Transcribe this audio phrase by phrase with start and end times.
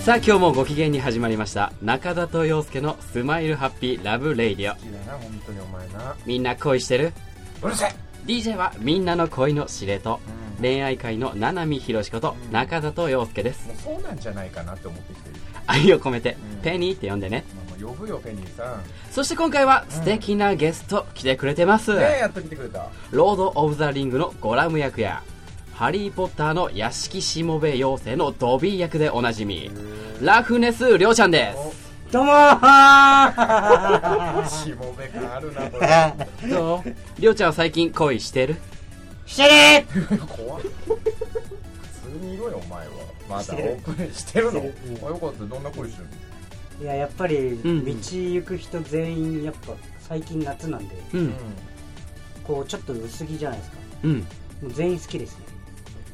[0.00, 1.74] さあ今日もご機嫌に始まりました。
[1.82, 4.76] 中田と陽介の smile happy love radio
[6.24, 7.12] みんな恋してる？
[7.62, 7.92] うるせえ。
[8.24, 10.18] DJ はみんなの恋の司令塔、
[10.58, 10.62] うん。
[10.62, 12.50] 恋愛界の七海ひろしことうん。
[12.50, 13.68] 中田と陽介です。
[13.68, 15.36] もうそうなんじゃないかなって思ってきてる。
[15.66, 16.62] 愛を込めて、うん。
[16.62, 17.44] ペニーって呼んでね。
[17.78, 18.82] 呼ぶよペニーさん。
[19.10, 22.88] そして今回は素敵なゲスト来てくれてます、ねえやっと来てくれた。
[23.10, 25.22] ロード・オブ・ザ・リングのゴラム役や
[25.80, 29.70] ハリー・ポッターの屋敷しもべ妖精のドビー役でおなじみ
[30.20, 31.80] ラフネス・りょうちゃんです。
[32.12, 32.34] どうもー
[34.46, 36.50] しもべ感あるなこれ。
[36.50, 36.94] どう？
[37.18, 38.56] りょうちゃんは最近恋してる？
[39.24, 39.86] して
[40.36, 40.60] 怖っ。
[40.60, 40.68] 普
[42.20, 42.92] 通にいろよお前は。
[43.26, 44.60] まだオープンしてるの？
[44.60, 45.44] してるあよかった。
[45.46, 46.10] どんな恋してるの？
[46.80, 49.72] るいややっぱり道行く人全員やっぱ
[50.06, 51.32] 最近夏なんでうん。
[52.44, 53.78] こうちょっと薄着じゃないですか。
[54.04, 54.18] うん。
[54.18, 54.24] も
[54.68, 55.44] う全員好きですね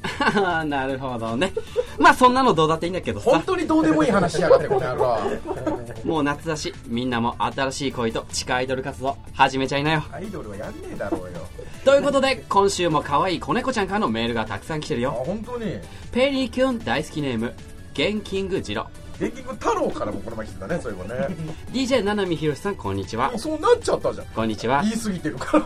[0.66, 1.52] なるほどね。
[1.98, 3.30] まあそんなのどうだっていいんだけどさ。
[3.30, 5.18] 本当にどうでもいい話しやがってこの野郎
[6.04, 10.02] もう夏だしみんなも新しい恋と地下アイドル活動始めちゃいなよ。
[10.12, 11.40] アイドルはやんねえだろうよ。
[11.84, 15.78] ということで今週も可愛い子猫ちゃんからのメールがたくさん来てるあよ本当に？
[16.12, 17.52] ペリーキュン大好きネーム
[17.94, 18.86] ゲンキングジロ。
[19.18, 21.36] 電気太郎からもこの前来てたねそういえばね。
[21.72, 23.30] DJ 七海ひろしさんこんにちは。
[23.30, 24.26] もうそうなっちゃったじゃん。
[24.26, 24.82] こんにちは。
[24.82, 25.64] 言い過ぎてるから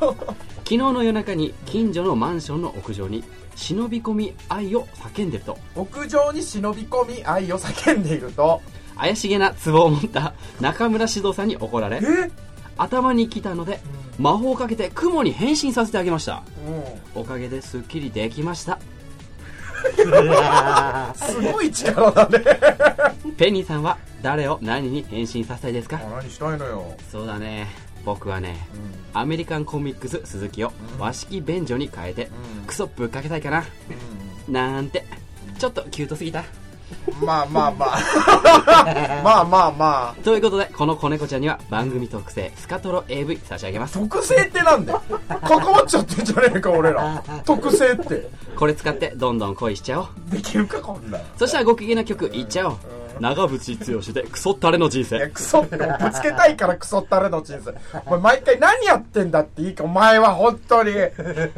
[0.71, 3.25] 昨日の夜中に近所のマンションの屋上に
[3.57, 5.59] 忍び込み愛を叫んでると。
[5.75, 8.63] 屋上に忍び込み愛を叫んでいると。
[8.97, 12.31] 怪しげな壺を持った中村獅童さんに怒られえ？
[12.79, 13.81] 頭に来たので
[14.17, 16.45] 魔法をかけて雲に変身させてあげました。
[17.17, 17.21] うん。
[17.23, 18.79] おかげですっきりできました。
[21.17, 22.45] すごい力だね。
[23.37, 25.97] ペニーさんは誰を何に変身させたいですか？
[26.01, 27.67] あ何したいのよ、そうだね
[28.05, 31.01] 僕はねうアメリカンコミックス鈴木をうん。
[31.01, 32.29] 和式便所に変えてん。
[32.67, 33.65] クソぶっかけたいかな。
[34.49, 35.05] なんて。
[35.59, 36.45] ちょっとキュートすぎた。
[37.25, 39.23] まあまあまあ。
[39.23, 40.23] まあまあまあ。
[40.23, 43.95] ということでこの子猫ちゃんには番組特製スカトロ AV 差し上げます。
[43.95, 47.23] 特性ってなんだよ関わっちゃってんじゃねえか俺ら。
[47.45, 48.29] 特性って。
[48.57, 50.07] これ使ってどんどん恋しちゃおう。
[50.31, 52.77] できるかこんなんそしたらご機嫌な曲いっちゃおう
[53.21, 55.29] 長渕剛でクソったれの人生。
[55.29, 55.77] クソぶ
[56.13, 57.75] つけたいからクソったれの人生。
[58.07, 60.93] お前毎回何やってんだっていいかお前は本当に。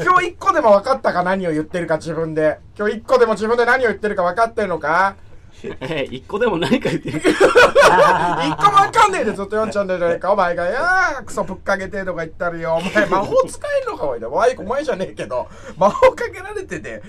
[0.02, 2.58] 今日一個でも分かったか何を言ってるか自分で。
[2.78, 5.14] 今日一個でも自分で何を言ってるか分かってるのか？
[5.62, 7.18] えー一個でも何か言ってる。
[7.22, 10.32] 一個もわかんねえでずっと読んちゃうんじゃないか。
[10.32, 12.74] お前が「いやークソぶっかけて」とか言ったらよ。
[12.74, 14.20] お前魔法使えんのかおい。
[14.20, 15.46] でお前お前じゃねえけど。
[15.78, 16.94] 魔法かけられてて。
[16.94, 17.00] な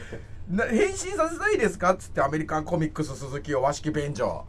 [0.50, 1.94] 変身させたいですか？
[1.94, 4.46] っつってアメリカンコミックス鈴木を和式便所。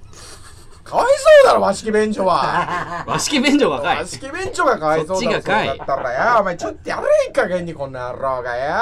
[0.83, 1.13] かわいそ
[1.45, 3.05] うだろ和式便所は。
[3.09, 3.99] 和式便所がかい。
[3.99, 5.67] 和式便所がかわいそうだろそっちがかい。
[5.79, 6.41] だったらよ。
[6.41, 8.75] お前ちょっとやれいい加減にこんな野郎がよ。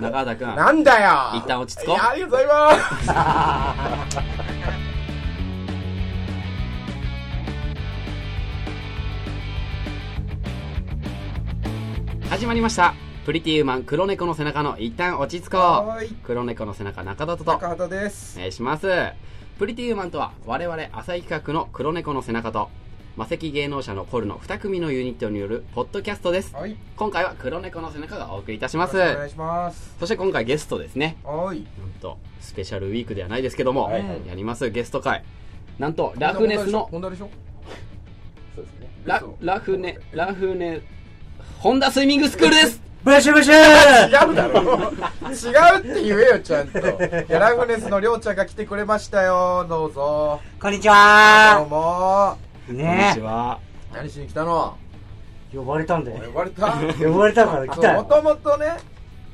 [0.00, 0.56] 中田君。
[0.56, 1.10] なんだよ。
[1.34, 1.96] 一旦落ち着こう。
[1.96, 3.08] ありがとうございます。
[12.30, 12.94] 始まりました
[13.28, 15.58] プリティウーマン黒猫の背中の一旦落ち着こ
[16.00, 16.14] う。
[16.24, 17.52] 黒猫の背中中田とと。
[17.58, 18.38] 高畑です。
[18.38, 18.88] お願いします。
[19.58, 22.70] プリティウーマンとは我々浅井企画の黒猫の背中と。
[23.18, 26.54] 魔石芸能者のポルの2組のユニットによるポッドキャストです。
[26.54, 26.74] はい。
[26.96, 28.96] 今回は黒猫の背中がお送りいたします。
[28.96, 29.94] お願いします。
[30.00, 31.18] そして今回ゲストですね。
[31.22, 31.58] はい。
[31.58, 34.08] なんとスペシャルウィークではないですけども、はい。
[34.08, 34.70] はいやります。
[34.70, 35.22] ゲスト会。
[35.78, 37.28] なんとラフネスのホンダでしょ？
[38.56, 38.88] そうですね。
[39.04, 40.80] ララフネラフネ
[41.58, 43.54] ホンダスイミングスクールですブシュブシュ！
[43.54, 44.92] 違うだろ
[45.30, 45.34] 違
[45.76, 46.78] うって言えよちゃんと。
[46.78, 46.82] い
[47.28, 49.66] やラフネスのりょうちゃんが来てくれましたよ。
[49.68, 50.40] どうぞ。
[50.60, 53.58] こんにちどうはもこんにねちは。
[53.92, 54.76] 何しに来たの？
[55.54, 56.72] 呼ばれたんで呼ばれた？
[56.72, 58.02] 呼ばれたから来たよ。
[58.02, 58.66] もともとね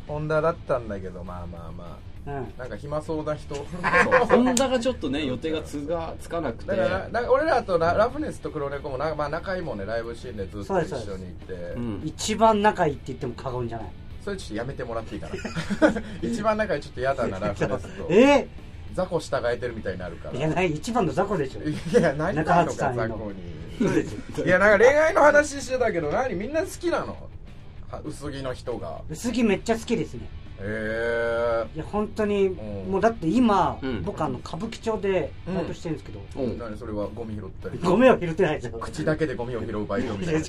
[0.06, 1.96] ホンダだったんだけどまあまあまうんあ
[2.26, 3.54] なんか暇そうな人。
[3.54, 6.74] ホンダがちょっとね予定がつがつかなくて。
[6.74, 11.52] だからな俺らとララフネスと黒猫もな、まあ、仲いいもんねライブシーンでずっと一緒にいて。
[11.52, 12.02] うん。
[12.04, 13.86] 一番仲いいって言っても過言じゃない。
[14.24, 15.34] それちょっとやめてもらっていいかな。
[16.26, 18.06] 一番仲いいちょっと嫌だな ラフネスと。
[18.08, 18.49] え？
[18.94, 20.38] 雑魚従えてるみたいになるから。
[20.38, 21.60] いやない一番の雑魚でしょ。
[21.62, 22.44] いや何なの。
[22.44, 24.44] か雑魚に。
[24.46, 27.28] いやなんか恋愛の話してたけど何みんな好きなの？
[27.90, 29.02] は薄着の人が。
[29.10, 30.26] 薄着めっちゃ好きですね
[30.60, 32.92] へいや本当にうん。
[32.92, 34.02] もうだって今、うん。
[34.02, 36.58] 僕あの歌舞伎町でバイトしてるんですけど、えうん。
[36.58, 38.78] 何それはゴミ拾ったりゴミは拾ってないですよ。
[38.78, 40.40] 口だけでゴミを拾うバイトみたいな。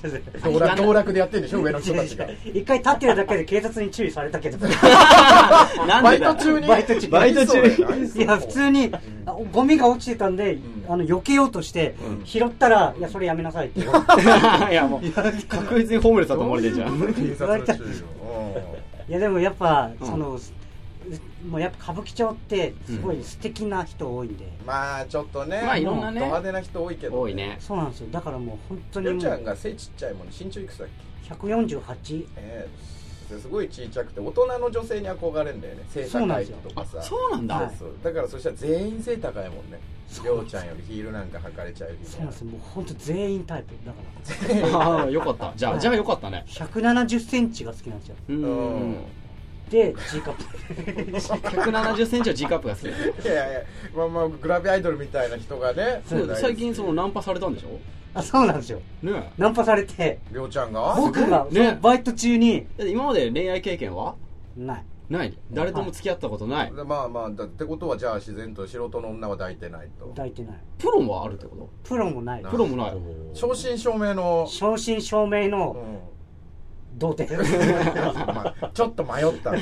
[0.43, 2.27] 道楽道楽でやってんでしょ上の人たちが。
[2.45, 4.57] 一回立ってるだけで警察に注意されたけど。
[4.59, 6.67] バイト中に？
[6.67, 8.91] バイト中バイト中いや普通に
[9.25, 10.61] あゴミが落ちてたんで、ん。
[10.87, 12.25] あの避けようとして、うん。
[12.25, 13.81] 拾ったら「いやそれやめなさい」って。
[13.81, 14.23] 言われ
[14.67, 15.11] ていやもう
[15.47, 16.99] 確実にホームレスだと思われてんじゃん。
[17.13, 17.87] 警察の注意
[18.21, 18.75] を
[19.07, 20.07] いやでもやっぱ、うん。
[20.07, 20.39] その
[21.47, 26.19] もうやっぱ歌舞伎町ってすごい素敵な人多いんで、まあちょっとねまあいろんなね。
[26.19, 27.57] ド派手な人多いけど多いね。
[27.59, 28.07] そうなんですよ。
[28.11, 30.33] だからもう本当にもうちゃんうが背ちっちゃいもんね。
[30.37, 30.87] 身長いくつだっ
[31.27, 32.69] け？148ええ
[33.27, 35.83] すごいちっちゃくて大人の女性に憧れんだよね。
[35.89, 37.01] 背高いとかさ。
[37.01, 37.71] そうなんだ、
[38.03, 39.79] だからそしたら全員背高いもんね。
[40.23, 42.47] りょうちゃんよりヒールなんか履かれちゃうそうなんですよ。
[42.47, 43.91] もう本当全員タイプだ
[44.71, 44.77] から。
[44.77, 45.53] あ あよかった。
[45.55, 46.43] じゃあじゃあよかったね。
[46.47, 48.95] 170センチが好きなんですようんうん。
[49.69, 50.43] で G カップ。
[51.17, 53.61] 170センチは G カップが好きいやいや
[53.95, 56.03] まあまあグラビアアイドルみたいな人がね。
[56.07, 57.79] そう最近そのナンパされたんでしょ？
[58.15, 58.79] あそうなんですよ。
[59.03, 59.31] ね。
[59.37, 60.19] ナンパされて。
[60.31, 60.95] りょうちゃんが？
[60.97, 62.65] 僕がねそのバイト中に。
[62.77, 64.15] え今まで恋愛経験は？
[64.55, 64.85] ない。
[65.09, 65.37] ない。
[65.51, 66.73] 誰とも付き合ったことない。
[66.73, 70.05] でまあまあだってことはじゃあ自然と素人の女は抱いてないと。
[70.07, 70.57] 抱いてない。
[70.79, 71.69] プロもあるってこと？
[71.83, 72.43] プロもない。
[72.43, 72.93] プロもない。
[73.33, 75.99] 正真正銘の、正真正銘うのん
[76.97, 77.37] 童貞。
[78.33, 79.51] ま あちょっと迷った。
[79.51, 79.59] ね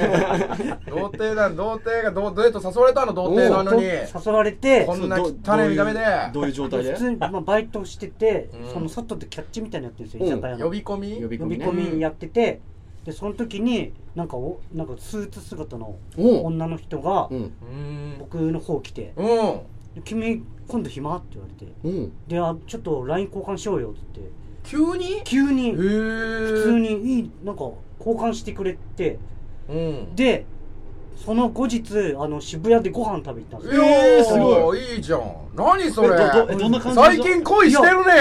[0.88, 3.84] 童貞だ童貞がどうデート誘われたの童貞なのに。
[3.84, 6.00] 誘われてこんなど汚い見た目で。
[6.34, 6.92] どういう状態で？
[6.94, 8.74] 普通に、まあ、バイトしてて、うん。
[8.74, 10.40] その外でキャッチみたいなのやってるんですよ、うん。
[10.40, 10.66] 居酒屋の。
[10.66, 11.22] 呼び込み？
[11.22, 12.62] 呼び込みやってて
[13.06, 17.38] でその時になんかおなんかスーツ姿のお女の人がうん。
[17.38, 18.16] うん。
[18.20, 19.28] 僕の方来てうん
[19.96, 21.74] 「で君今度暇?」って言われて。
[21.84, 22.12] うん。
[22.28, 24.34] であちょっと LINE 交換しようよって言って
[24.64, 25.22] 急に？
[25.24, 25.72] 急に。
[25.74, 27.64] 普通にいいなんか
[28.00, 29.20] 交換してくれて。
[29.70, 30.16] うん。
[30.16, 30.46] で
[31.16, 33.84] その後日あの渋谷でご飯食べ行ったんですよ。
[33.84, 34.96] えー、すすごごい。
[34.96, 35.22] いいじゃん。
[35.56, 36.10] 何それ？
[36.10, 37.00] えどどえどんな感じ？
[37.00, 38.14] 最近恋してるね。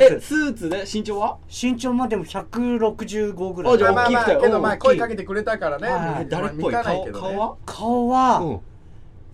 [0.00, 0.84] えスーツで？
[0.92, 1.38] 身長は？
[1.48, 3.74] 身長までも165ぐらい。
[3.74, 4.40] あじゃあまあまあ大きくて。
[4.42, 5.88] けどまあうん声かけてくれたからね。
[5.88, 6.22] はい。
[6.22, 8.60] え誰っぽいまあ顔見たないけどね顔は顔は、うん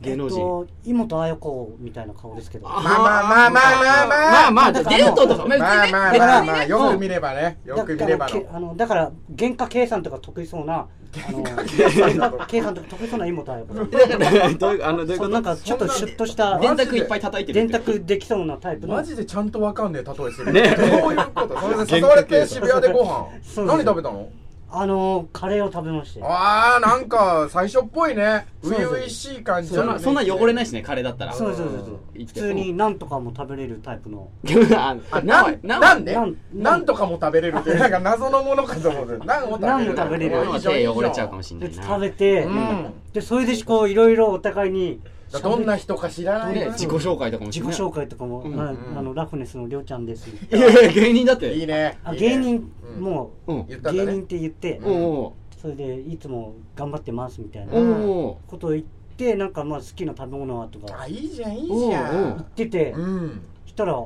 [0.04, 2.68] 芸能人、えっと、井綾子みたいな顔ですけど。
[2.68, 23.28] まあまあまあまあまあまあまあデートとかまあまあまあまあよく見ればねよく見ればあのだから原価計算とか得意そうな原価計算とか得意そうな井本綾子あのどういうこなんかちょっとシュッとした電卓いっぱい叩いてる電卓できそうなタイプのマジでちゃんとわかんねえ例えするねどういうことそれで誘われて渋谷でご飯
[23.64, 24.28] 何食べたの
[24.76, 26.20] あのカレーを食べまして。
[26.22, 28.46] あーなんか最初っぽいね。
[28.62, 29.68] 初々しい感じ。
[29.70, 31.32] そんなそんな汚れないしねカレーだったら。
[31.32, 31.98] そうそうそうそう。
[32.26, 34.28] 普通になんとかも食べれるタイプの。
[34.76, 36.14] ああななんなんで？
[36.14, 37.90] なんなんとかも食べれるってなん。
[37.90, 40.44] か謎のものかと思ってなんもなんも食べれる。
[40.52, 41.82] いいじゃんいいじゃん手汚れちゃうかもしんなでいな。
[41.84, 42.86] 食べて、うん。
[43.12, 45.00] でそれでこういろいろお互いに
[45.40, 48.60] どんな人か知らない自己紹介とかも自己紹介とかも、うん。
[48.60, 48.98] あうん。
[48.98, 50.28] あのラフネスのりょうちゃんです。
[50.28, 51.54] いやいや芸人だって。
[51.54, 51.98] いいね。
[52.04, 52.28] あいいね。
[52.28, 53.02] 芸人うん。
[53.02, 55.04] もう芸人って言って、うん。
[55.04, 58.84] おそれでいつも頑張ってますみたいなことを言っ
[59.16, 62.40] てなんかまあ好きな食べ物はとかあいいじゃんいいじゃおうお言ん。
[62.40, 63.42] ってて、うん。
[63.64, 64.04] したら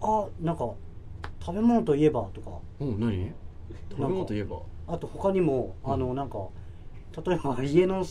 [0.00, 0.70] あなんか
[1.40, 2.50] 食べ物といえばとか。
[2.80, 3.32] お何？
[3.90, 4.56] 食べ物といえば？
[4.88, 6.38] あと他にもあのなんか
[7.24, 8.04] 例えば家の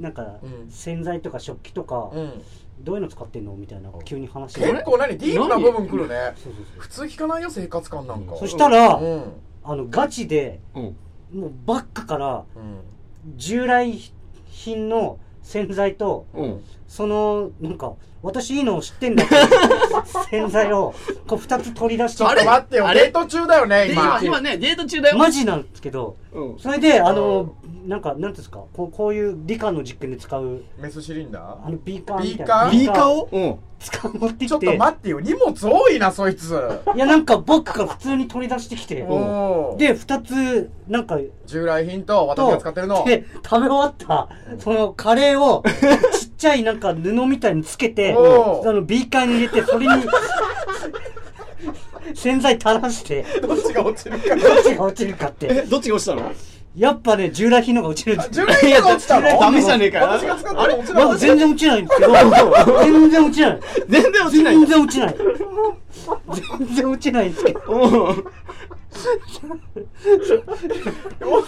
[0.00, 0.70] なんかうん。
[0.70, 2.42] 洗剤とか食器とか、うん。
[2.80, 4.72] どういうの使ってんのみたいな急に話して。
[4.72, 6.34] 結構何ディープな部分来るね。
[6.78, 8.36] 普通聞かないよ生活感なんか。
[8.36, 9.32] そしたら、うん。
[9.62, 10.96] あのガチでうん。
[11.40, 12.80] もうバッグからうん。
[13.36, 13.98] 従来
[14.46, 16.64] 品の洗剤とうん
[16.94, 19.34] そのなんか私いいのを知ってんだって
[20.30, 20.94] 洗剤を
[21.26, 22.18] こう2つ取り出して。
[22.18, 23.00] ちょっと待ってよあれ？
[23.02, 24.20] デート中だよねで今今。
[24.22, 25.18] 今ねデート中だよ。
[25.18, 26.58] マジなんですけどうん。
[26.60, 31.66] それであのなんかなんていうんですかこうこういう理科の実験で使うメスシリンダー？
[31.66, 32.70] あのビーカーみたいな。
[32.70, 33.28] ビビーカーを？
[33.32, 33.58] うん。
[33.80, 36.58] 使う持ってちょっときて待ってよ荷物多いなそいつ。
[36.94, 38.94] いやなんか僕が普通に取り出してきて。
[38.94, 43.04] で2つなんか従来品と私とが使ってるの。
[43.04, 44.28] で食べ終わった。
[44.58, 45.62] そのカレーを
[46.12, 49.92] ちっちゃいなんか布みたいにつけてあのビーカーに入れてそれに
[52.14, 53.24] 洗剤垂らして。
[53.40, 54.36] どっちが落ちるか。
[54.36, 55.46] どっちが落ちるかって。
[55.50, 56.32] えどっちが落ちたの？
[56.76, 58.18] やっぱね従来品の方が落ちる。
[58.30, 59.40] 従来品が落ちたの？
[59.40, 60.06] ダメじゃねえかよ。
[60.08, 62.12] 私が使ってるの落ちなかったまだ全然落ちないんですけど
[62.84, 63.60] 全然落ちない。
[63.88, 65.14] 全然落ちない全然落ちない。
[66.58, 67.60] 全然落ちないんですけど。
[67.68, 68.24] う ん落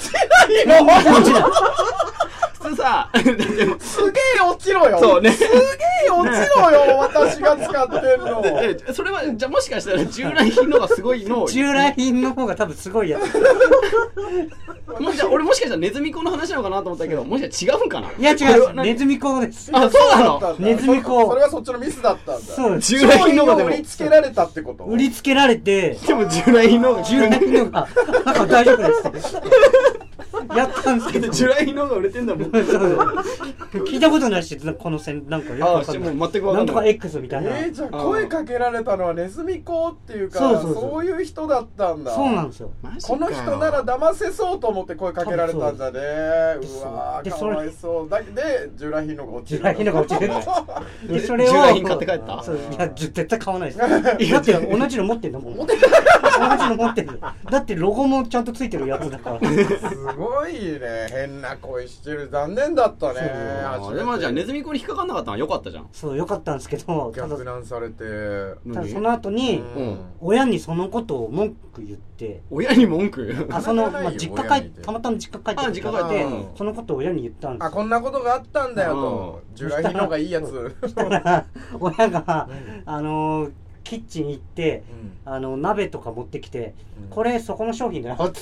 [0.01, 0.87] ちないの？
[0.87, 1.43] 全然落ちない
[2.67, 3.23] 普通さす
[4.11, 4.99] げえ落ちろよ。
[4.99, 5.31] そうね。
[5.31, 5.47] すげ
[6.07, 8.95] え落ちろよ私が使ってんの。
[8.95, 13.23] それはじゃあもしかしたら従来品のがすごいの従来品の方が多分すごいやつ。
[15.01, 18.09] もうじゃあ俺もしかしたらネズミ子の話なのかなと思ったけどもしかしたら違うんかな。
[18.09, 18.75] いいや違う。
[18.83, 19.71] ネズミ講です。
[19.73, 20.57] あそうなの？
[20.59, 22.55] ネズミ講そそれがそっちのミスだったんだ。
[22.55, 24.85] そう従来品の方がで売りつけられたってこと？
[24.85, 25.99] 売りつけられて。
[26.07, 27.03] でも従来品の方が。
[27.05, 27.89] 従来品の方が。
[28.25, 29.37] なんか大丈夫です
[30.55, 31.29] やったんですけど。
[31.29, 32.51] ジュライの方が売れてんだもん。
[32.51, 36.11] 聞いたことないしこの線なんかよくわかんない。
[36.11, 36.55] あもう全くない。
[36.55, 40.75] なんとか X みたいな、えー、じゃあ声かけられたのはネズミ子っていうかそうそうそう。
[40.75, 42.15] そういう人だったんだ。
[42.15, 42.71] そうなんですよ。
[43.03, 45.99] この人なら騙せそうと思って声かけられたんだね。
[46.01, 46.03] う
[46.85, 48.09] わーかわいそう。
[48.09, 50.29] だでジュラヒノが落ちるジュラヒノが落ちる
[51.09, 52.43] でそれをジュラヒン買って帰った？
[52.43, 53.79] そういや絶対買わないです。
[53.79, 53.87] だ
[54.41, 55.57] って同じの持ってんだもん。
[55.57, 55.75] 同じ
[56.69, 59.41] の持ってんだだってロゴもちゃんとついてるやつだから。
[59.41, 61.09] すごいね。
[61.11, 62.29] 変な声してる。
[62.31, 63.21] 残念だったね。
[63.21, 65.89] あーでもじゃあネズミ子に引っかかんなかったのはよかったじゃん。
[65.93, 68.05] そうよかったんですけど逆難されて。
[68.73, 69.99] ただその後に、うん。
[70.21, 72.43] 親にそのことを文句言って。
[72.51, 73.49] 親に文句？
[73.51, 76.25] あその、まあ、実家帰たまたま実家帰ってあ実家帰って。
[76.25, 76.49] うん。
[76.57, 79.43] そのことを親に言ったんですあこんなことがあったんだよと。
[79.55, 80.77] ジュラヒノがいいやつ。
[81.81, 82.49] 親が、
[82.85, 83.53] あのー
[83.87, 84.83] キッチン行って、
[85.25, 85.33] うん。
[85.33, 87.09] あの鍋とか持ってきて、うん。
[87.09, 88.41] これそこの商品だよって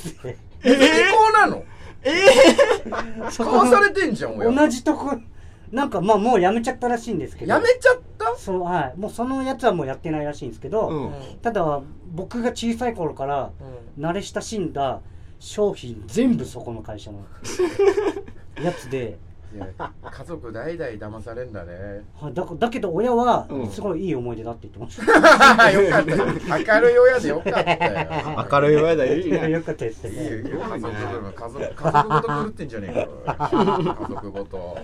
[0.62, 1.50] えー、こう
[2.86, 4.50] なの そ買わされてんじゃん親。
[4.52, 5.16] 同じとこ。
[5.72, 7.52] なんかまあもうやめちゃったらしいんですけど。
[7.54, 8.36] やめちゃった？
[8.36, 8.98] そうはい。
[8.98, 11.12] もうそのやつはもうやってないらしいんですけど、うん。
[11.42, 11.80] ただ
[12.12, 13.50] 僕が小さい頃から
[13.98, 15.00] 慣れ親しんだ
[15.40, 17.18] 商品全部そこの会社の
[18.62, 19.18] やつで
[20.10, 22.04] 家族代々騙されんだね。
[22.20, 23.70] はいだだけど親はうん。
[23.70, 26.74] すごいいい思い出だって言ってました、 よかった。
[26.74, 28.46] 明るい親でよかったよ。
[28.50, 29.26] 明るい親だよい。
[29.28, 30.94] いねよかったですいいねよ家族
[31.34, 33.00] 家族家族ごと狂ってんじゃねえか。
[33.00, 33.08] よ
[33.50, 34.78] 家族ごと。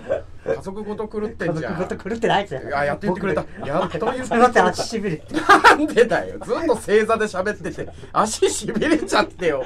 [0.45, 1.77] 家族ごと狂って家んじゃん。
[1.77, 2.77] 族ごと狂ってないですよ。
[2.77, 3.45] あやっと言ってくれた。
[3.65, 4.67] やっと言ってくれた。
[4.67, 6.39] 足しびれてなんでだよ。
[6.39, 9.63] ずっと正座で喋ってて足しびれちゃってよ。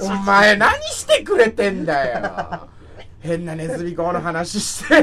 [0.00, 2.68] お前何してくれてんだよ
[3.24, 5.02] 変なネズミ子の話して。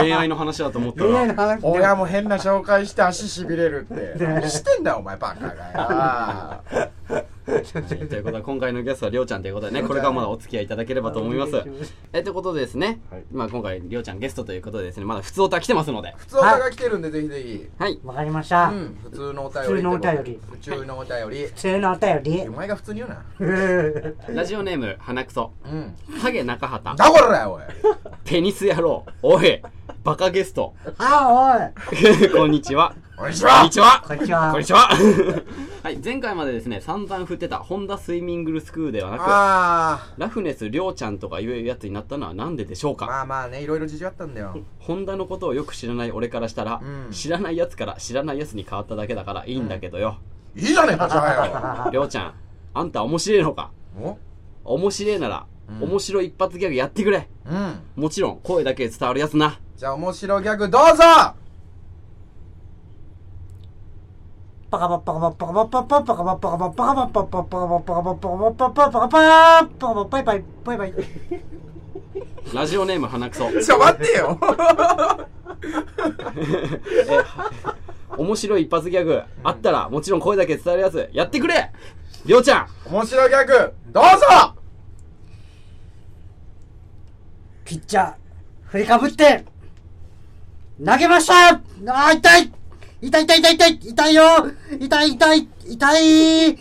[0.00, 4.24] 恋愛の話だと思ったら親も変な紹介して足しびれるって。
[4.24, 6.62] 何してんだよお前バカが
[7.10, 11.62] よということは今回のゲストはりょうちゃんということでねこれからまだお付き合いいただければと思います。
[12.12, 13.24] えということでですね、はい。
[13.30, 16.12] まあ今回りょうちゃんゲストということでですねまだ普通歌来てますので。
[16.16, 17.68] 普通歌が来てるんでぜひぜひ。
[17.78, 18.00] はい。
[18.04, 20.40] わかりました、うん普通のお便り普通のお便り。
[20.50, 21.46] 普通のお便り。
[21.46, 22.48] 普通のお便り。
[22.48, 23.24] お前が普通に言うな。
[24.34, 25.94] ラジオネーム花くそうん。
[26.20, 26.96] 影中畑。
[26.96, 27.62] だこらよおい。
[28.24, 29.04] テニス野郎。
[29.22, 29.62] おい。
[30.02, 30.74] バカゲスト。
[30.98, 31.70] あ
[32.34, 33.56] こんにちはこんにちは。
[33.56, 34.02] こんにちは。
[34.06, 34.50] こんにちは。
[34.50, 34.88] こんにちは。
[35.82, 43.06] はい前回までですね散々振ってたホンダスイミングスクールではなくあラフネスりょうちゃんとかいうやつになったのはなんででしょうか？
[43.06, 44.58] あまあまあねいろいろ事情あったんだよ。
[44.80, 47.12] ホンダのことをよく知らない俺からしたら、うん。
[47.12, 50.18] 知らないやつから知らないやつに変わっただけだからいいんだけどよ、
[50.54, 52.34] いいじゃねえかじゃありょうちゃん
[52.74, 53.70] あんた面白いのか？
[53.98, 54.18] よ
[54.64, 54.74] お？
[54.74, 55.46] 面白いなら、
[55.80, 55.88] うん。
[55.88, 57.28] 面白い一発ギャグやってくれ。
[57.48, 57.80] うん。
[57.94, 59.58] もちろん声だけで伝わるやつな。
[59.74, 61.02] じゃあ面白ギャグどうぞ
[64.70, 70.94] パカパパカパパカパパパパカパパカパパカパパパパカパパカパパパカパパパパパパカパパパイパイパイパイ
[72.52, 74.38] ラジオネーム鼻くそちょ待ってよ
[78.16, 81.70] 面白い一発ギャグあったらもちろん声だけ伝わるやつやってくれ
[82.24, 84.54] りょうちゃん面白ギャグどうぞ
[87.64, 88.14] ピッチャー
[88.66, 89.44] 振りかぶって
[90.84, 92.52] 投げましたあー痛い
[93.02, 93.78] 痛い痛い痛い痛い。
[93.82, 94.22] 痛いよ。
[94.80, 95.48] 痛い痛い。
[95.68, 96.58] 痛い。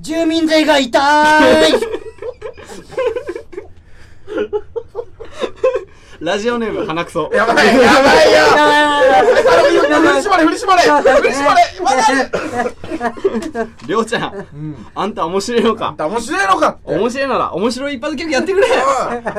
[0.00, 1.72] 住民税が痛い。
[6.24, 7.30] ラジオネーム鼻くそ。
[7.34, 7.78] やばいやば
[8.24, 8.38] いよ。
[9.28, 9.34] 振
[10.16, 10.88] り絞れ振り絞れ振
[11.28, 11.56] り絞れ。
[11.84, 12.02] まだ
[13.86, 14.46] りょうちゃん、
[14.94, 15.88] あんた面白いのか？
[15.88, 18.66] あんた面白いのか面白いなら面白い一発ギャグやってくれ。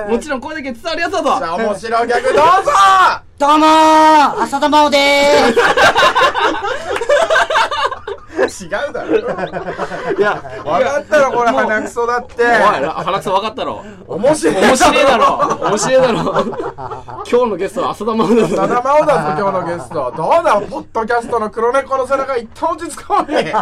[0.09, 2.41] もちろん声だけ伝わるやつだじゃぞあ面白ギャグどうぞ。
[3.37, 4.97] どうもー浅田真央で
[8.43, 9.17] 違うだろ。
[10.17, 12.43] いや分かったろこれ鼻くそだって。
[12.43, 12.49] おい
[12.81, 13.83] ら鼻くそ分かったろ。
[14.07, 15.37] 面白い面白いだろ。
[15.69, 16.45] 面白いだろ。
[17.29, 20.13] 今日のゲストは浅田真央だぞさだまおだぞ今日のゲスト。
[20.15, 23.53] どうだポッドキャストの黒猫の背中一旦落ち着かんね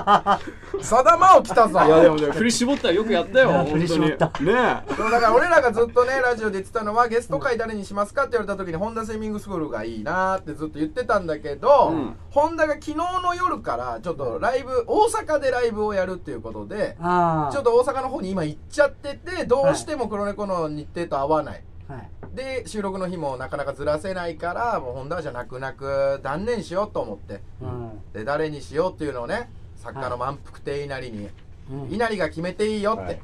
[0.82, 1.80] さだまお来たぞ。
[1.86, 4.25] いやでもね振り絞ったらよくやったよ本当振りに絞った。
[4.25, 12.15] ねそうだから俺らがずっとねラジオで言ってたのはゲスト会誰にしますかって言われた時にホンダスイミングスクールがいいなってずっと言ってたんだけど、うん。
[12.32, 22.10] ホンダが昨日の夜からちょっとライブ大阪でライブをやるっていうことであちょっと大阪の方に今行っちゃっててどうしても黒猫の日程と合わない、はい。
[22.36, 27.41] で収録の日もなかなかずらせないからもうホンダじゃなくなく断念しようと思って。
[27.62, 28.01] うん。
[28.13, 31.29] で誰にしようっていうのをね作家の満腹亭稲荷に
[31.72, 31.93] うん。
[31.93, 33.22] 稲荷が決めていいよって、はい。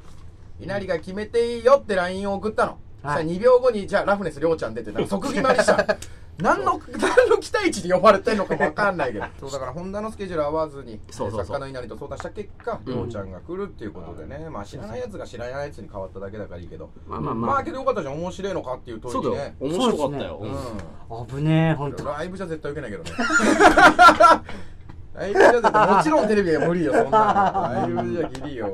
[0.62, 3.24] 稲荷が決めていいよって LINE を送ったの、はい。
[3.24, 5.98] そしたら2秒後にじゃあラフネスりょうちゃん出てなんか即決まりした
[6.42, 9.26] 何の何の期待値で呼ばれてんのか分かんないけど。
[9.40, 12.94] そうだからホンダのスケジュール合わずに作家の稲荷と相談した結果うん。
[12.94, 14.50] りょうちゃんが来るっていうことでね。
[14.50, 16.90] まあ知らないやつが知らないやつに変わっただけだからいいけど。
[17.08, 17.52] まあまあまあ。
[17.56, 18.14] まあけどよかったじゃん。
[18.16, 19.54] 面白いのかっていう問そうだよ。
[19.60, 20.40] いにね面白かったよ。
[20.42, 22.06] うん危ねえほんと。
[22.06, 23.12] ライブじゃ絶対受けないけどね。
[25.14, 27.92] ライブじゃ絶対もちろんテレビは無理よそんなの。
[27.98, 28.74] ライブじゃギリよ。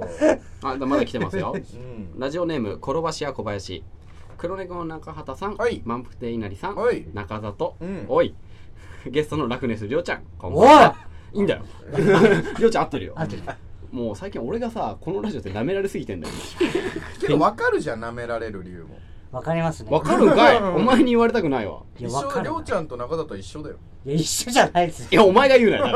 [0.62, 1.56] あまだ来てますよ。
[1.56, 2.20] うん。
[2.20, 3.84] ラジオネーム転ばし屋小林
[4.38, 5.82] 黒猫の中畑さん、はい。
[5.86, 7.06] 満腹亭稲荷さん、はい。
[7.14, 8.06] 中里、うん。
[8.08, 8.34] おい。
[9.08, 10.96] ゲストのラクネスりょうちゃんこんばんは。
[11.34, 11.64] いいんだよ。
[12.58, 13.14] りょうちゃん合ってるよ。
[13.16, 13.44] 合ってる。
[13.92, 16.34] もう最近俺がさこのラジオって舐められすぎてんだよ。
[17.22, 18.98] けど分かるじゃん舐められる理由も。
[19.32, 19.92] わかりますね。
[19.92, 20.58] わかるんかい。
[20.58, 21.82] お前に言われたくないわ。
[22.00, 23.76] いや一緒りょうちゃんと中田と一緒だよ。
[24.06, 25.88] いや一緒じゃないですいやお前が言うなよ。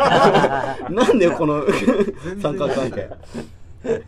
[0.89, 1.63] なんでよこの
[2.41, 3.09] 三角関係。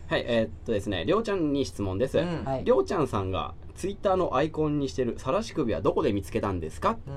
[0.06, 2.44] はいえーっとですねりょうちゃんに質問です、うん。
[2.44, 2.64] はい。
[2.64, 6.98] りょうちゃんさんがツイッターのアイコンにしてるさらし首はどこで見つけたんですか？
[7.06, 7.14] うん。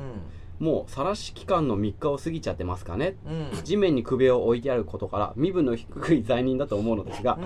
[0.59, 3.15] もうさらし期間の3日を過ぎちゃってますかね。
[3.25, 3.63] うん。
[3.63, 7.37] 地面に首を置いてあることから身分の低い罪人だと思うのですが、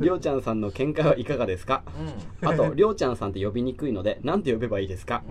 [0.00, 1.82] りょうちゃんさんの見解はいかがですか？
[2.42, 5.22] あとりょうちゃんさんって呼びにくいのでなんて呼べばいいですか、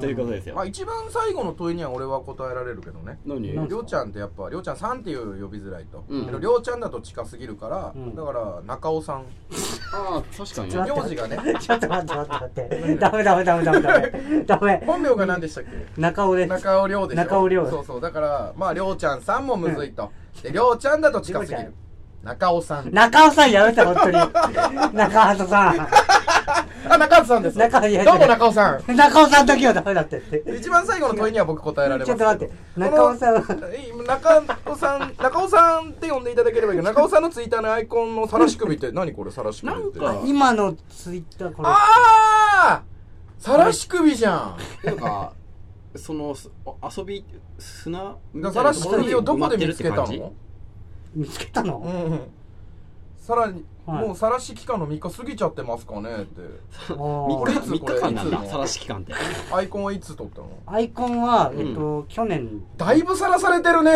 [0.00, 3.18] ということですよ、まあ一番最後の問いには俺は答えられるけどね。
[3.26, 8.14] りょうちゃんってやっぱりょうちゃんさんっていう呼びづらいと、りょうちゃんだと近すぎるから、うん。
[8.14, 9.24] だから中尾さん。
[9.92, 10.72] ああ確かにね。
[10.72, 11.38] ちょっと名字がね。
[11.60, 12.96] ちょっと待って待って待って。
[12.96, 14.44] ダメダメダメダメダメ。
[14.46, 14.82] ダメ。
[14.86, 16.00] 本名が何でしたっけ？
[16.00, 16.48] 中尾です。
[16.48, 17.22] 中尾亮でしょ？
[17.24, 18.00] 中尾亮そうそう。
[18.00, 20.10] だからまありょうちゃんさんもむずいと、
[20.42, 21.74] でりょうちゃんだと近すぎる。
[22.22, 22.92] 中尾さん。
[22.92, 24.12] 中尾さんやめて本当に。
[24.94, 25.74] 中畑さ
[26.88, 27.58] あ中尾さんです。
[27.58, 28.92] 中いやどうも中尾さん。
[28.92, 30.18] ん中尾さんだけはダメだって。
[30.18, 32.54] って一番最後の問いには僕答えられますちょっと待って。
[32.76, 33.34] 中尾さん
[34.06, 39.98] 中尾さん中尾さんって呼んでいただければいいけど中尾さんのツイッターのアイコンのさらし首って 何これさらし首って。
[40.00, 41.68] なんか今のツイッターこれ。
[41.68, 41.76] あ
[42.64, 42.82] あ
[43.38, 44.56] さらし首じゃん。
[44.84, 45.32] なんか
[45.96, 46.50] そのす
[46.96, 47.24] 遊び
[47.58, 50.32] 砂みたいさらしなところに首をどこで見つけた埋まってるっての
[51.14, 51.78] 見つけたの？
[51.78, 52.20] うん。
[53.18, 54.06] さらに、はい。
[54.06, 56.40] もうさらし期間の3日過ぎちゃってますかねって。
[56.94, 58.42] お感ーじ3日3日間なんこれいつの？
[58.42, 59.12] ださらし期間って。
[59.52, 60.48] アイコンはいつ撮ったの？
[60.66, 63.92] アイコンは、うんえっと、去年だいぶさらされてるね。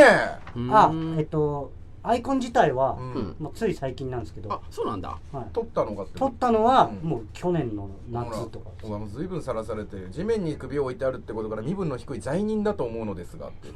[0.70, 1.16] あうん。
[1.18, 1.72] えっと
[2.06, 3.12] アイコン自体は、うん。
[3.14, 4.52] うんまあ、つい最近なんですけど。
[4.52, 5.18] あ、そうなんだ。
[5.32, 7.08] はい、撮ったのがって撮ったのは、うん。
[7.08, 13.48] もう去年の夏とかほらお前もう随分さらされてる地面に首を置いてあるってことから身分の低い罪人だと思うのですが。
[13.48, 13.68] っ て